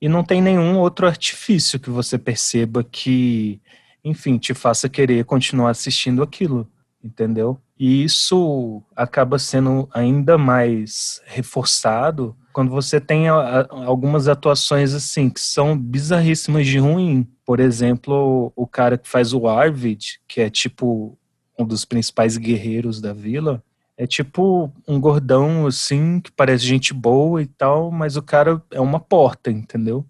[0.00, 3.60] e não tem nenhum outro artifício que você perceba que,
[4.04, 6.68] enfim, te faça querer continuar assistindo aquilo,
[7.02, 7.58] entendeu?
[7.78, 15.76] E isso acaba sendo ainda mais reforçado quando você tem algumas atuações assim que são
[15.76, 17.28] bizarríssimas de ruim.
[17.46, 21.16] Por exemplo, o cara que faz o Arvid, que é tipo
[21.58, 23.62] um dos principais guerreiros da vila,
[23.96, 28.80] é tipo um gordão assim que parece gente boa e tal, mas o cara é
[28.80, 30.04] uma porta, entendeu?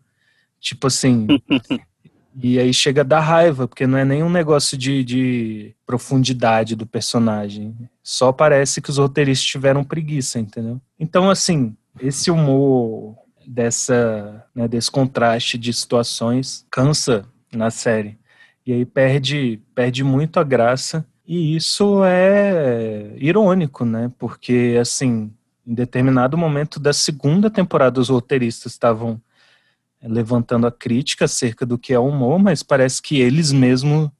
[0.59, 1.29] Tipo assim,
[2.43, 6.87] E aí chega a dar raiva, porque não é nenhum negócio de, de profundidade do
[6.87, 7.75] personagem.
[8.03, 10.79] Só parece que os roteiristas tiveram preguiça, entendeu?
[11.01, 13.17] Então, assim, esse humor
[13.47, 18.19] dessa, né, desse contraste de situações cansa na série.
[18.67, 21.07] E aí perde, perde muito a graça.
[21.27, 24.13] E isso é irônico, né?
[24.19, 25.33] Porque, assim,
[25.67, 29.21] em determinado momento da segunda temporada, os roteiristas estavam
[30.03, 34.11] levantando a crítica acerca do que é humor, mas parece que eles mesmos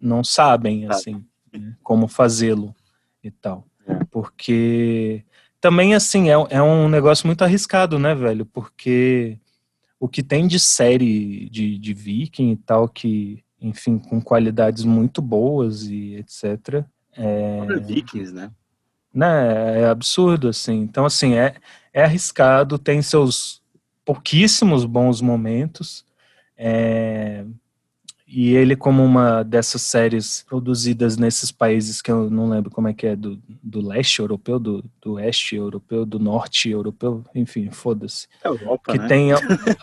[0.00, 2.74] não sabem, assim, né, como fazê-lo
[3.22, 3.66] e tal.
[3.86, 4.04] É.
[4.10, 5.24] Porque
[5.62, 8.44] também, assim, é, é um negócio muito arriscado, né, velho?
[8.44, 9.38] Porque
[9.98, 15.22] o que tem de série de, de viking e tal, que, enfim, com qualidades muito
[15.22, 16.84] boas e etc.
[17.16, 18.50] É, Vikings, né?
[19.14, 19.82] né?
[19.82, 20.80] É absurdo, assim.
[20.80, 21.54] Então, assim, é,
[21.92, 23.62] é arriscado, tem seus
[24.04, 26.04] pouquíssimos bons momentos.
[26.58, 27.44] É,
[28.34, 32.94] e ele, como uma dessas séries produzidas nesses países que eu não lembro como é
[32.94, 38.26] que é, do, do leste europeu, do, do oeste europeu, do norte europeu, enfim, foda-se.
[38.42, 39.06] Europa, que né?
[39.06, 39.28] tem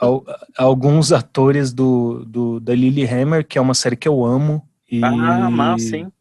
[0.57, 4.67] alguns atores do, do, da Lily Hammer, que é uma série que eu amo.
[4.91, 6.11] E, ah, massa, hein?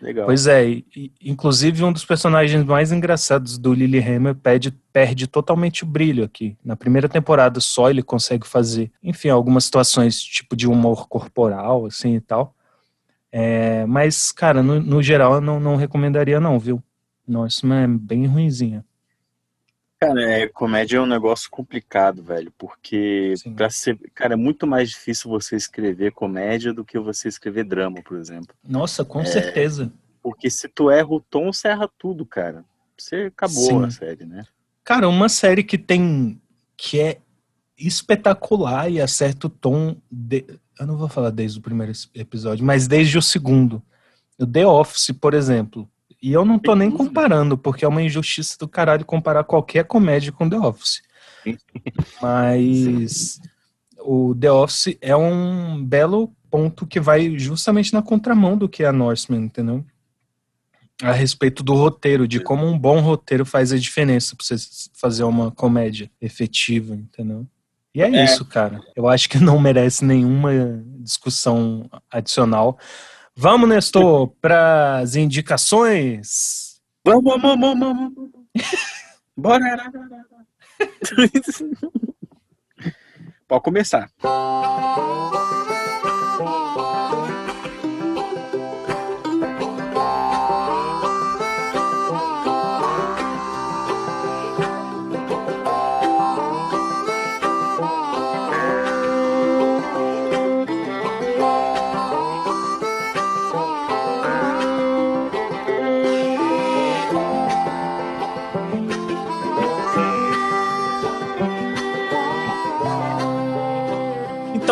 [0.00, 0.26] Legal.
[0.26, 5.86] Pois é, e, inclusive um dos personagens mais engraçados do Lilyhammer perde, perde totalmente o
[5.86, 6.56] brilho aqui.
[6.64, 12.14] Na primeira temporada só ele consegue fazer, enfim, algumas situações tipo de humor corporal, assim
[12.14, 12.54] e tal.
[13.32, 16.82] É, mas, cara, no, no geral eu não, não recomendaria não, viu?
[17.26, 18.84] Nossa, é bem ruinzinha.
[20.00, 24.90] Cara, é, comédia é um negócio complicado, velho, porque para ser, cara, é muito mais
[24.90, 28.54] difícil você escrever comédia do que você escrever drama, por exemplo.
[28.62, 29.92] Nossa, com é, certeza.
[30.22, 32.64] Porque se tu erra o tom, você erra tudo, cara.
[32.96, 33.84] Você acabou Sim.
[33.84, 34.44] a série, né?
[34.84, 36.40] Cara, uma série que tem
[36.76, 37.18] que é
[37.76, 40.44] espetacular e acerta o tom de,
[40.78, 43.82] eu não vou falar desde o primeiro episódio, mas desde o segundo.
[44.38, 45.90] O The Office, por exemplo,
[46.22, 50.32] e eu não tô nem comparando, porque é uma injustiça do caralho comparar qualquer comédia
[50.32, 51.02] com The Office.
[52.20, 53.40] Mas
[54.00, 58.86] o The Office é um belo ponto que vai justamente na contramão do que é
[58.86, 59.84] a Norseman, entendeu?
[61.02, 64.56] A respeito do roteiro, de como um bom roteiro faz a diferença pra você
[64.94, 67.46] fazer uma comédia efetiva, entendeu?
[67.94, 68.24] E é, é.
[68.24, 68.80] isso, cara.
[68.96, 70.50] Eu acho que não merece nenhuma
[71.00, 72.78] discussão adicional.
[73.40, 76.80] Vamos, Nestor, para as indicações?
[77.04, 78.12] Vamos, vamos, vamos, vamos.
[79.36, 79.92] Bora.
[83.46, 84.10] Pode começar.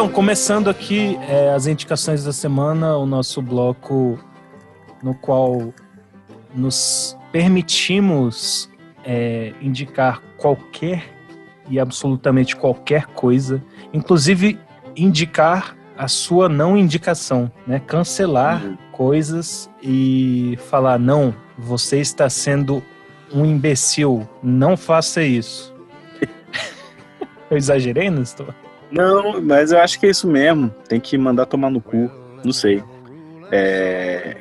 [0.07, 4.17] Então começando aqui é, as indicações da semana, o nosso bloco
[5.03, 5.75] no qual
[6.55, 8.71] nos permitimos
[9.05, 11.13] é, indicar qualquer
[11.69, 13.61] e absolutamente qualquer coisa,
[13.93, 14.61] inclusive
[14.95, 17.81] indicar a sua não indicação, né?
[17.85, 18.77] Cancelar Uhum.
[18.93, 22.81] coisas e falar não, você está sendo
[23.35, 25.75] um imbecil, não faça isso.
[27.51, 28.55] Eu exagerei, Nestor?
[28.91, 30.71] Não, mas eu acho que é isso mesmo.
[30.89, 32.11] Tem que mandar tomar no cu.
[32.45, 32.83] Não sei.
[33.51, 34.37] É,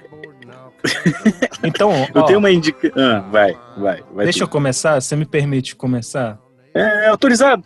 [1.64, 2.91] Então, Eu ó, tenho uma indica.
[2.96, 4.04] Ah, vai, vai.
[4.14, 4.52] vai deixa eu tu.
[4.52, 5.00] começar.
[5.02, 6.39] Você me permite começar?
[6.74, 7.64] É, autorizado.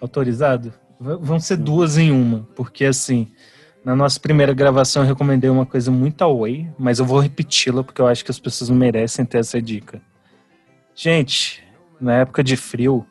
[0.00, 0.72] Autorizado?
[1.00, 3.28] V- vão ser duas em uma, porque assim,
[3.84, 8.00] na nossa primeira gravação eu recomendei uma coisa muito away, mas eu vou repeti-la porque
[8.00, 10.00] eu acho que as pessoas merecem ter essa dica.
[10.94, 11.62] Gente,
[12.00, 13.06] na época de frio,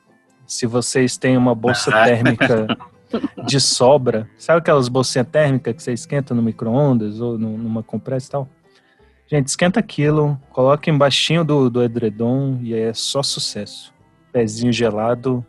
[0.52, 2.04] se vocês têm uma bolsa Ah.
[2.06, 2.68] térmica
[3.46, 8.32] de sobra, sabe aquelas bolsinhas térmicas que você esquenta no micro-ondas ou numa compressa e
[8.32, 8.50] tal?
[9.28, 13.94] Gente, esquenta aquilo, coloca embaixo do, do edredom e aí é só sucesso.
[14.34, 15.46] Pezinho gelado,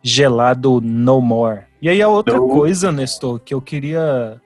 [0.00, 1.62] gelado no more.
[1.82, 2.48] E aí a outra No.
[2.48, 4.40] coisa, Nestor, que eu queria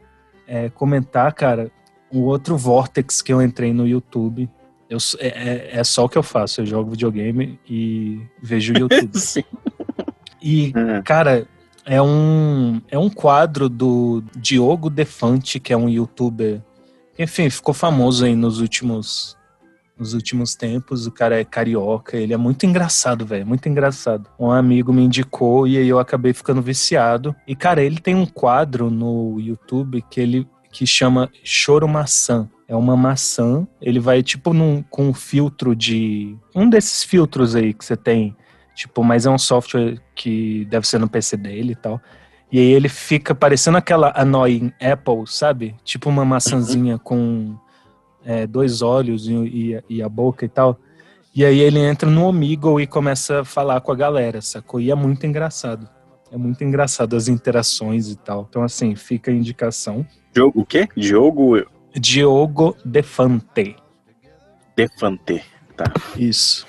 [0.47, 1.71] é, comentar, cara,
[2.11, 4.49] o outro vortex que eu entrei no YouTube.
[4.89, 9.11] Eu, é, é- é só o que eu faço, eu jogo videogame e vejo YouTube.
[9.19, 9.45] Sim.
[10.43, 11.47] E, Ah, cara,
[11.84, 16.61] é um, é um quadro do Diogo Defante, que é um youtuber.
[17.18, 19.36] Enfim, ficou famoso aí nos últimos,
[19.99, 21.07] nos últimos tempos.
[21.07, 24.28] O cara é carioca, ele é muito engraçado, velho, muito engraçado.
[24.39, 27.34] Um amigo me indicou e aí eu acabei ficando viciado.
[27.47, 32.49] E, cara, ele tem um quadro no YouTube que ele que chama Choro Maçã.
[32.68, 36.36] É uma maçã, ele vai tipo num, com um filtro de.
[36.55, 38.36] Um desses filtros aí que você tem
[38.79, 42.01] Tipo, mas é um software que deve ser no PC dele e tal.
[42.53, 45.74] E aí ele fica parecendo aquela annoying Apple, sabe?
[45.83, 47.57] Tipo uma maçãzinha com
[48.24, 50.79] é, dois olhos e, e- e a boca e tal.
[51.35, 54.81] E aí ele entra no Omegle e começa a falar com a galera, sacou?
[54.81, 55.89] E é muito engraçado.
[56.31, 58.47] É muito engraçado as interações e tal.
[58.49, 60.07] Então, assim, fica a indicação.
[60.33, 60.89] Diogo, o quê?
[60.97, 61.66] Diogo
[61.99, 63.74] Diogo Defante.
[64.76, 65.43] Defante.
[66.16, 66.64] Isso.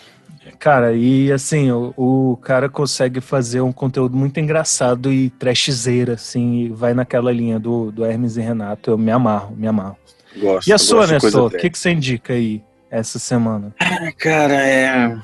[0.59, 6.65] Cara, e assim, o, o cara consegue fazer um conteúdo muito engraçado e trashzeira, assim,
[6.65, 8.91] e vai naquela linha do, do Hermes e Renato.
[8.91, 9.95] Eu me amarro, me amarro.
[10.35, 10.67] Gosto.
[10.67, 11.47] E a sua, coisa Nestor?
[11.47, 13.73] O que, que você indica aí essa semana?
[13.79, 15.17] Ah, Cara, é.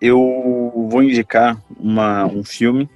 [0.00, 2.90] Eu vou indicar uma, um filme,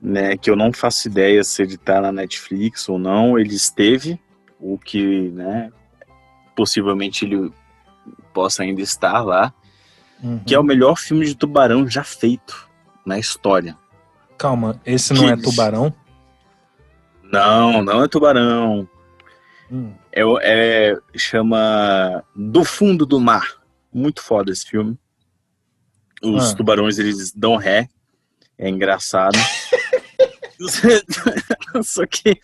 [0.00, 3.36] né, que eu não faço ideia se ele tá na Netflix ou não.
[3.36, 4.20] Ele esteve,
[4.60, 5.72] o que, né,
[6.54, 7.50] possivelmente ele
[8.32, 9.52] possa ainda estar lá,
[10.24, 10.38] Uhum.
[10.46, 12.66] que é o melhor filme de tubarão já feito
[13.04, 13.76] na história.
[14.38, 15.94] Calma, esse não é Que- tubarão?
[17.22, 18.88] Não, não é tubarão.
[19.70, 19.92] Hum.
[20.12, 23.46] É, é- chama Do Fundo do Mar.
[23.92, 24.98] Muito foda esse filme.
[26.22, 26.56] Os Ah.
[26.56, 27.88] tubarões eles dão ré.
[28.56, 29.36] É engraçado.
[31.82, 32.40] só que,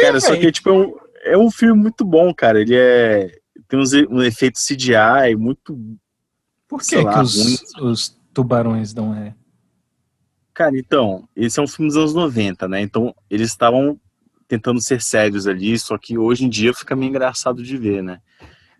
[0.00, 0.94] cara, só que tipo, é um,
[1.24, 2.60] é um filme muito bom, cara.
[2.60, 3.30] Ele é
[3.68, 5.74] tem uns, um efeito CGI muito,
[6.72, 9.34] Por que, sei lá, que os, os tubarões dão ré?
[10.54, 10.74] cara.
[10.78, 12.80] Então, esse é um filme dos anos 90, né?
[12.80, 14.00] Então eles estavam
[14.48, 18.22] tentando ser sérios ali, só que hoje em dia fica meio engraçado de ver, né?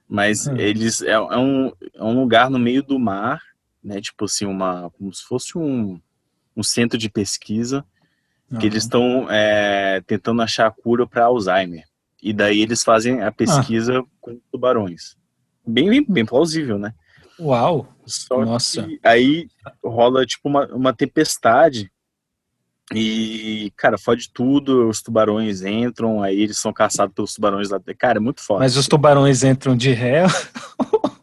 [0.08, 0.56] Mas Hum.
[0.56, 3.42] eles é, é um, é um lugar no meio do mar,
[3.84, 4.00] né?
[4.00, 6.00] Tipo assim, uma como se fosse um,
[6.56, 7.84] um centro de pesquisa
[8.58, 11.84] que eles estão é, tentando achar a cura para Alzheimer.
[12.22, 15.14] E daí eles fazem a pesquisa com tubarões.
[15.66, 16.94] Bem, bem, bem plausível, né?
[17.42, 17.88] Uau!
[18.06, 18.86] Só Nossa.
[19.02, 19.48] aí
[19.82, 21.90] rola tipo uma, uma tempestade
[22.94, 27.80] e, cara, fode tudo, os tubarões entram, aí eles são caçados pelos tubarões lá.
[27.98, 28.60] Cara, é muito foda.
[28.60, 30.24] Mas os tubarões entram de ré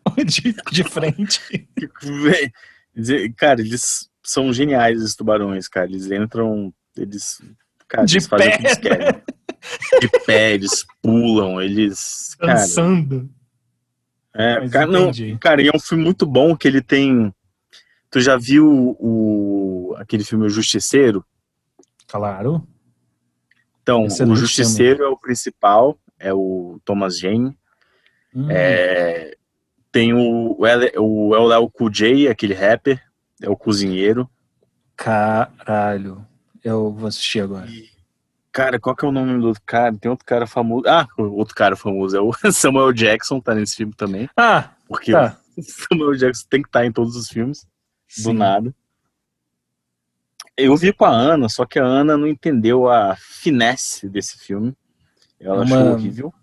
[0.05, 1.69] ou de, de frente?
[3.37, 5.87] Cara, eles são geniais, esses tubarões, cara.
[5.87, 7.41] Eles entram, eles,
[7.87, 9.21] cara, De eles fazem o que pé, eles querem.
[9.99, 12.35] De pé, eles pulam, eles.
[12.39, 13.29] Cara, Dançando.
[14.33, 17.33] É, Mas cara, não, cara, e é um filme muito bom que ele tem.
[18.11, 21.23] Tu já viu o, aquele filme O Justiceiro?
[22.07, 22.67] Claro.
[23.81, 27.57] Então, Excelente o Justiceiro é o principal, é o Thomas Jane.
[28.33, 29.35] Hum, É,
[29.91, 33.01] tem o, o o o Léo Cool J, aquele rapper,
[33.41, 34.29] é o cozinheiro.
[34.95, 36.25] Caralho.
[36.63, 37.67] Eu vou assistir agora.
[37.67, 37.89] E,
[38.51, 39.95] cara, qual que é o nome do outro cara?
[39.97, 40.83] Tem outro cara famoso.
[40.87, 44.29] Ah, outro cara famoso é o Samuel Jackson, tá nesse filme também.
[44.37, 45.37] Ah, Porque tá.
[45.57, 47.65] o Samuel Jackson tem que estar em todos os filmes,
[48.17, 48.33] do Sim.
[48.33, 48.73] nada.
[50.57, 54.75] Eu vi com a Ana, só que a Ana não entendeu a finesse desse filme.
[55.39, 56.33] Ela É achou uma- horrível.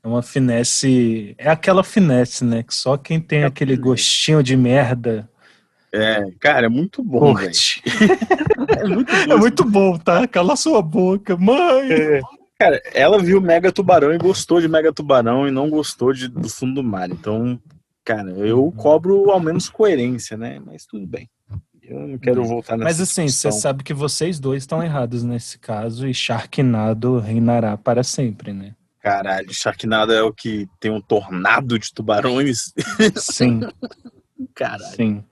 [0.00, 1.34] É uma finesse.
[1.36, 2.62] É aquela finesse, né?
[2.62, 3.82] Que só quem tem É aquele finesse.
[3.90, 5.28] gostinho de merda
[5.92, 7.50] É, cara, é muito bom, velho.
[8.78, 9.38] É muito É bom.
[9.38, 10.26] muito bom, tá?
[10.28, 12.20] Cala sua boca, mãe!
[12.58, 16.48] Cara, ela viu Mega Tubarão e gostou de Mega Tubarão e não gostou de, do
[16.48, 17.08] fundo do mar.
[17.10, 17.58] Então,
[18.04, 20.60] cara, eu cobro ao menos coerência, né?
[20.64, 21.28] Mas tudo bem.
[21.82, 23.52] Eu não quero voltar nessa Mas assim, você discussão.
[23.52, 28.74] sabe que vocês dois estão errados nesse caso e Sharknado reinará para sempre, né?
[29.00, 32.72] Caralho, Sharknado é o que tem um tornado de tubarões.
[33.16, 33.60] Sim,
[34.54, 34.94] Caralho.
[34.94, 35.24] sim.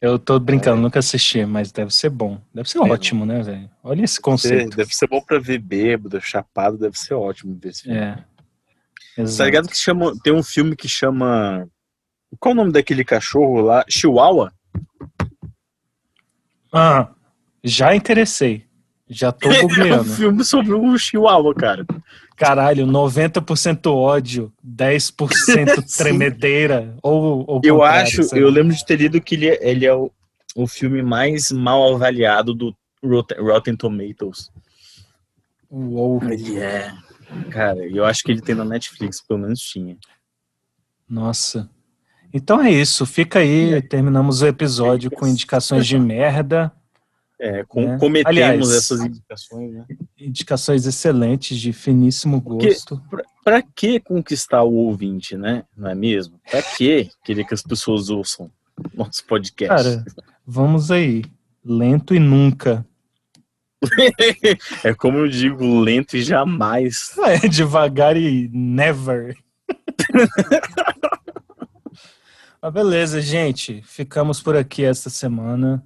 [0.00, 2.40] Eu tô brincando, nunca assisti, mas deve ser bom.
[2.54, 2.80] Deve ser É.
[2.80, 3.70] ótimo, né, velho?
[3.82, 4.76] Olha esse Deve- conceito.
[4.76, 7.98] Deve ser bom pra ver bêbado, chapado, deve ser ótimo ver esse filme.
[7.98, 8.14] É.
[9.16, 9.46] Tá Exato.
[9.46, 11.68] ligado que chama, tem um filme que chama.
[12.38, 13.84] Qual o nome daquele cachorro lá?
[13.88, 14.52] Chihuahua?
[16.72, 17.10] Ah,
[17.62, 18.66] já interessei.
[19.10, 19.50] Já tô
[19.82, 21.84] É um filme sobre o Chihuahua, cara.
[22.36, 25.34] Caralho, 90% ódio, 10%
[25.84, 25.98] Sim.
[25.98, 26.94] tremedeira.
[27.02, 30.10] Ou, ou Eu acho, eu lembro de ter lido que ele é, ele é o,
[30.54, 34.50] o filme mais mal avaliado do Rotten, Rotten Tomatoes.
[35.68, 36.22] Uou.
[36.30, 36.92] Ele é.
[37.50, 39.96] Cara, eu acho que ele tem na Netflix, pelo menos tinha.
[41.08, 41.68] Nossa.
[42.32, 43.04] Então é isso.
[43.04, 43.82] Fica aí.
[43.82, 46.72] Terminamos o episódio com indicações de merda.
[47.42, 47.98] É, com- É.
[47.98, 49.86] cometemos Aliás- essas indicações, né?
[50.18, 53.02] Indicações excelentes, de finíssimo gosto.
[53.42, 55.64] Pra que conquistar o ouvinte, né?
[55.74, 56.38] Não é mesmo?
[56.50, 58.50] Pra que querer que as pessoas ouçam
[58.94, 59.74] nosso podcast?
[59.84, 60.04] Cara,
[60.46, 61.24] vamos aí.
[61.64, 62.84] Lento e nunca.
[64.84, 67.14] é como eu digo, lento e jamais.
[67.24, 69.34] É, devagar e never.
[72.62, 73.82] Mas beleza, gente.
[73.86, 75.82] Ficamos por aqui esta semana.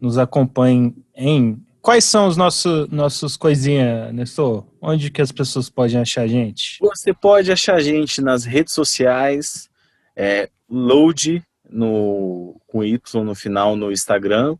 [0.00, 1.62] Nos acompanhem em.
[1.80, 4.64] Quais são os nossos nossos coisinha, Nestor?
[4.80, 6.78] Onde que as pessoas podem achar a gente?
[6.80, 9.68] Você pode achar a gente nas redes sociais,
[10.16, 14.56] é, Load no, com Y no final no Instagram,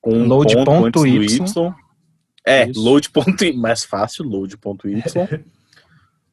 [0.00, 1.44] com um Load ponto ponto antes Y.
[1.44, 1.74] Y.
[2.48, 2.80] É, Isso.
[2.80, 5.02] load ponto mais fácil, load.y.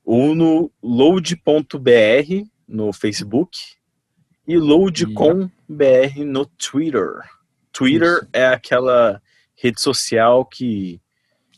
[0.05, 3.57] ou no load.br no Facebook
[4.47, 7.21] e load.com.br no Twitter.
[7.75, 8.27] Twitter Isso.
[8.33, 9.21] é aquela
[9.55, 10.99] rede social que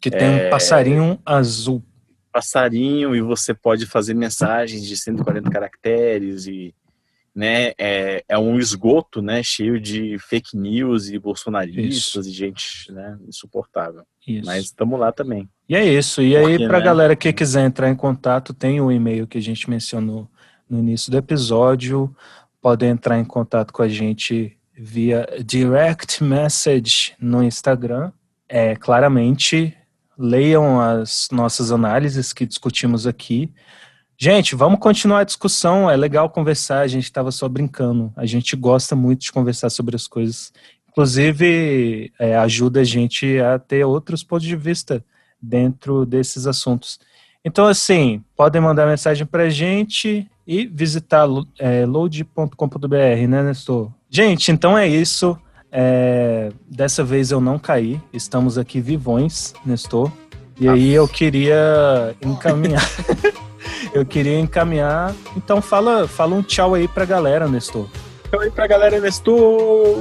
[0.01, 0.47] Que tem É.
[0.47, 1.83] um passarinho azul.
[2.31, 6.73] passarinho e você pode fazer mensagens de 140 caracteres e
[7.33, 13.17] né, é, é um esgoto né, cheio de fake news e bolsonaristas e gente né,
[13.27, 14.03] insuportável.
[14.27, 14.45] Isso.
[14.45, 15.47] Mas estamos lá também.
[15.69, 16.21] E é isso.
[16.21, 16.85] E aí, Porque, pra né?
[16.85, 20.27] galera que quiser entrar em contato, tem o e-mail que a gente mencionou
[20.69, 22.15] no início do episódio.
[22.61, 28.11] Podem entrar em contato com a gente via direct message no Instagram.
[28.47, 29.75] É, claramente,
[30.17, 33.51] leiam as nossas análises que discutimos aqui.
[34.17, 35.89] Gente, vamos continuar a discussão.
[35.89, 36.81] É legal conversar.
[36.81, 38.13] A gente estava só brincando.
[38.15, 40.53] A gente gosta muito de conversar sobre as coisas.
[40.89, 45.03] Inclusive, é, ajuda a gente a ter outros pontos de vista
[45.41, 46.99] dentro desses assuntos.
[47.45, 51.27] Então, assim, podem mandar mensagem pra gente e visitar
[51.59, 53.91] é, load.com.br, né, Nestor?
[54.09, 55.37] Gente, então é isso.
[55.71, 58.01] É, dessa vez eu não caí.
[58.13, 60.11] Estamos aqui vivões, Nestor.
[60.59, 62.83] E aí eu queria encaminhar.
[63.93, 65.13] eu queria encaminhar.
[65.35, 67.87] Então fala, fala um tchau aí pra galera, Nestor.
[68.27, 69.97] Então aí pra galera, Nestor!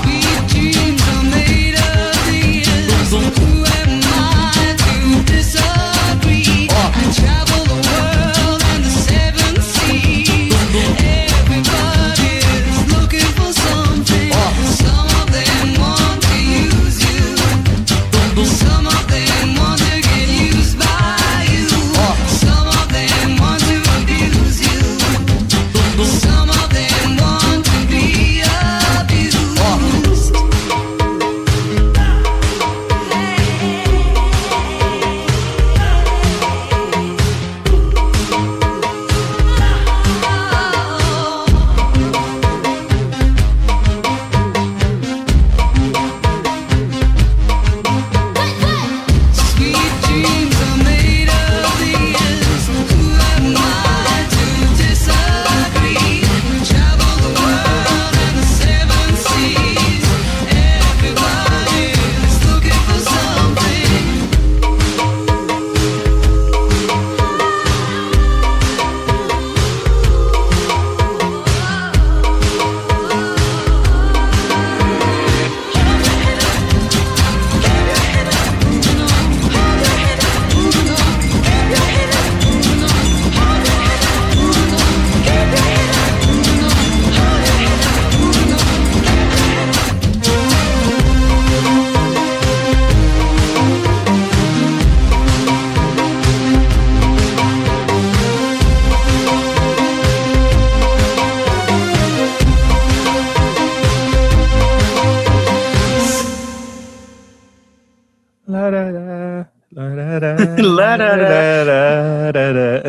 [0.00, 1.02] Sweet dreams
[7.26, 7.49] are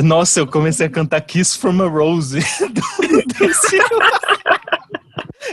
[0.04, 2.40] Nossa, eu comecei a cantar Kiss from a Rose.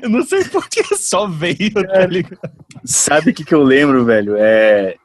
[0.03, 2.39] eu não sei por que só veio, tá ligado?
[2.85, 4.37] Sabe o que, que eu lembro, velho?
[4.37, 4.97] É,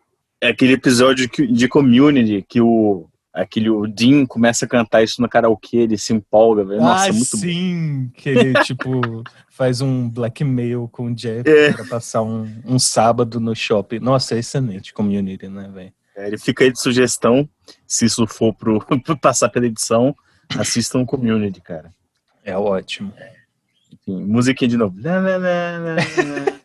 [0.41, 5.27] é aquele episódio de Community que o, aquele, o Dean começa a cantar isso no
[5.27, 6.81] karaokê, ele se empolga, velho.
[6.81, 7.37] Nossa, ah, muito bom.
[7.39, 11.73] sim, que ele, tipo, faz um blackmail com o Jeff É.
[11.73, 13.99] pra passar um, um sábado no shopping.
[13.99, 15.93] Nossa, é excelente community, né, velho?
[16.15, 17.47] É, ele fica aí de sugestão,
[17.87, 18.85] se isso for pro,
[19.21, 20.15] passar pela edição,
[20.57, 21.91] assistam Community, cara.
[22.43, 23.13] É ótimo.
[23.91, 24.95] Enfim, musiquinha de novo.
[25.01, 26.59] Lá, lá, lá, lá, lá.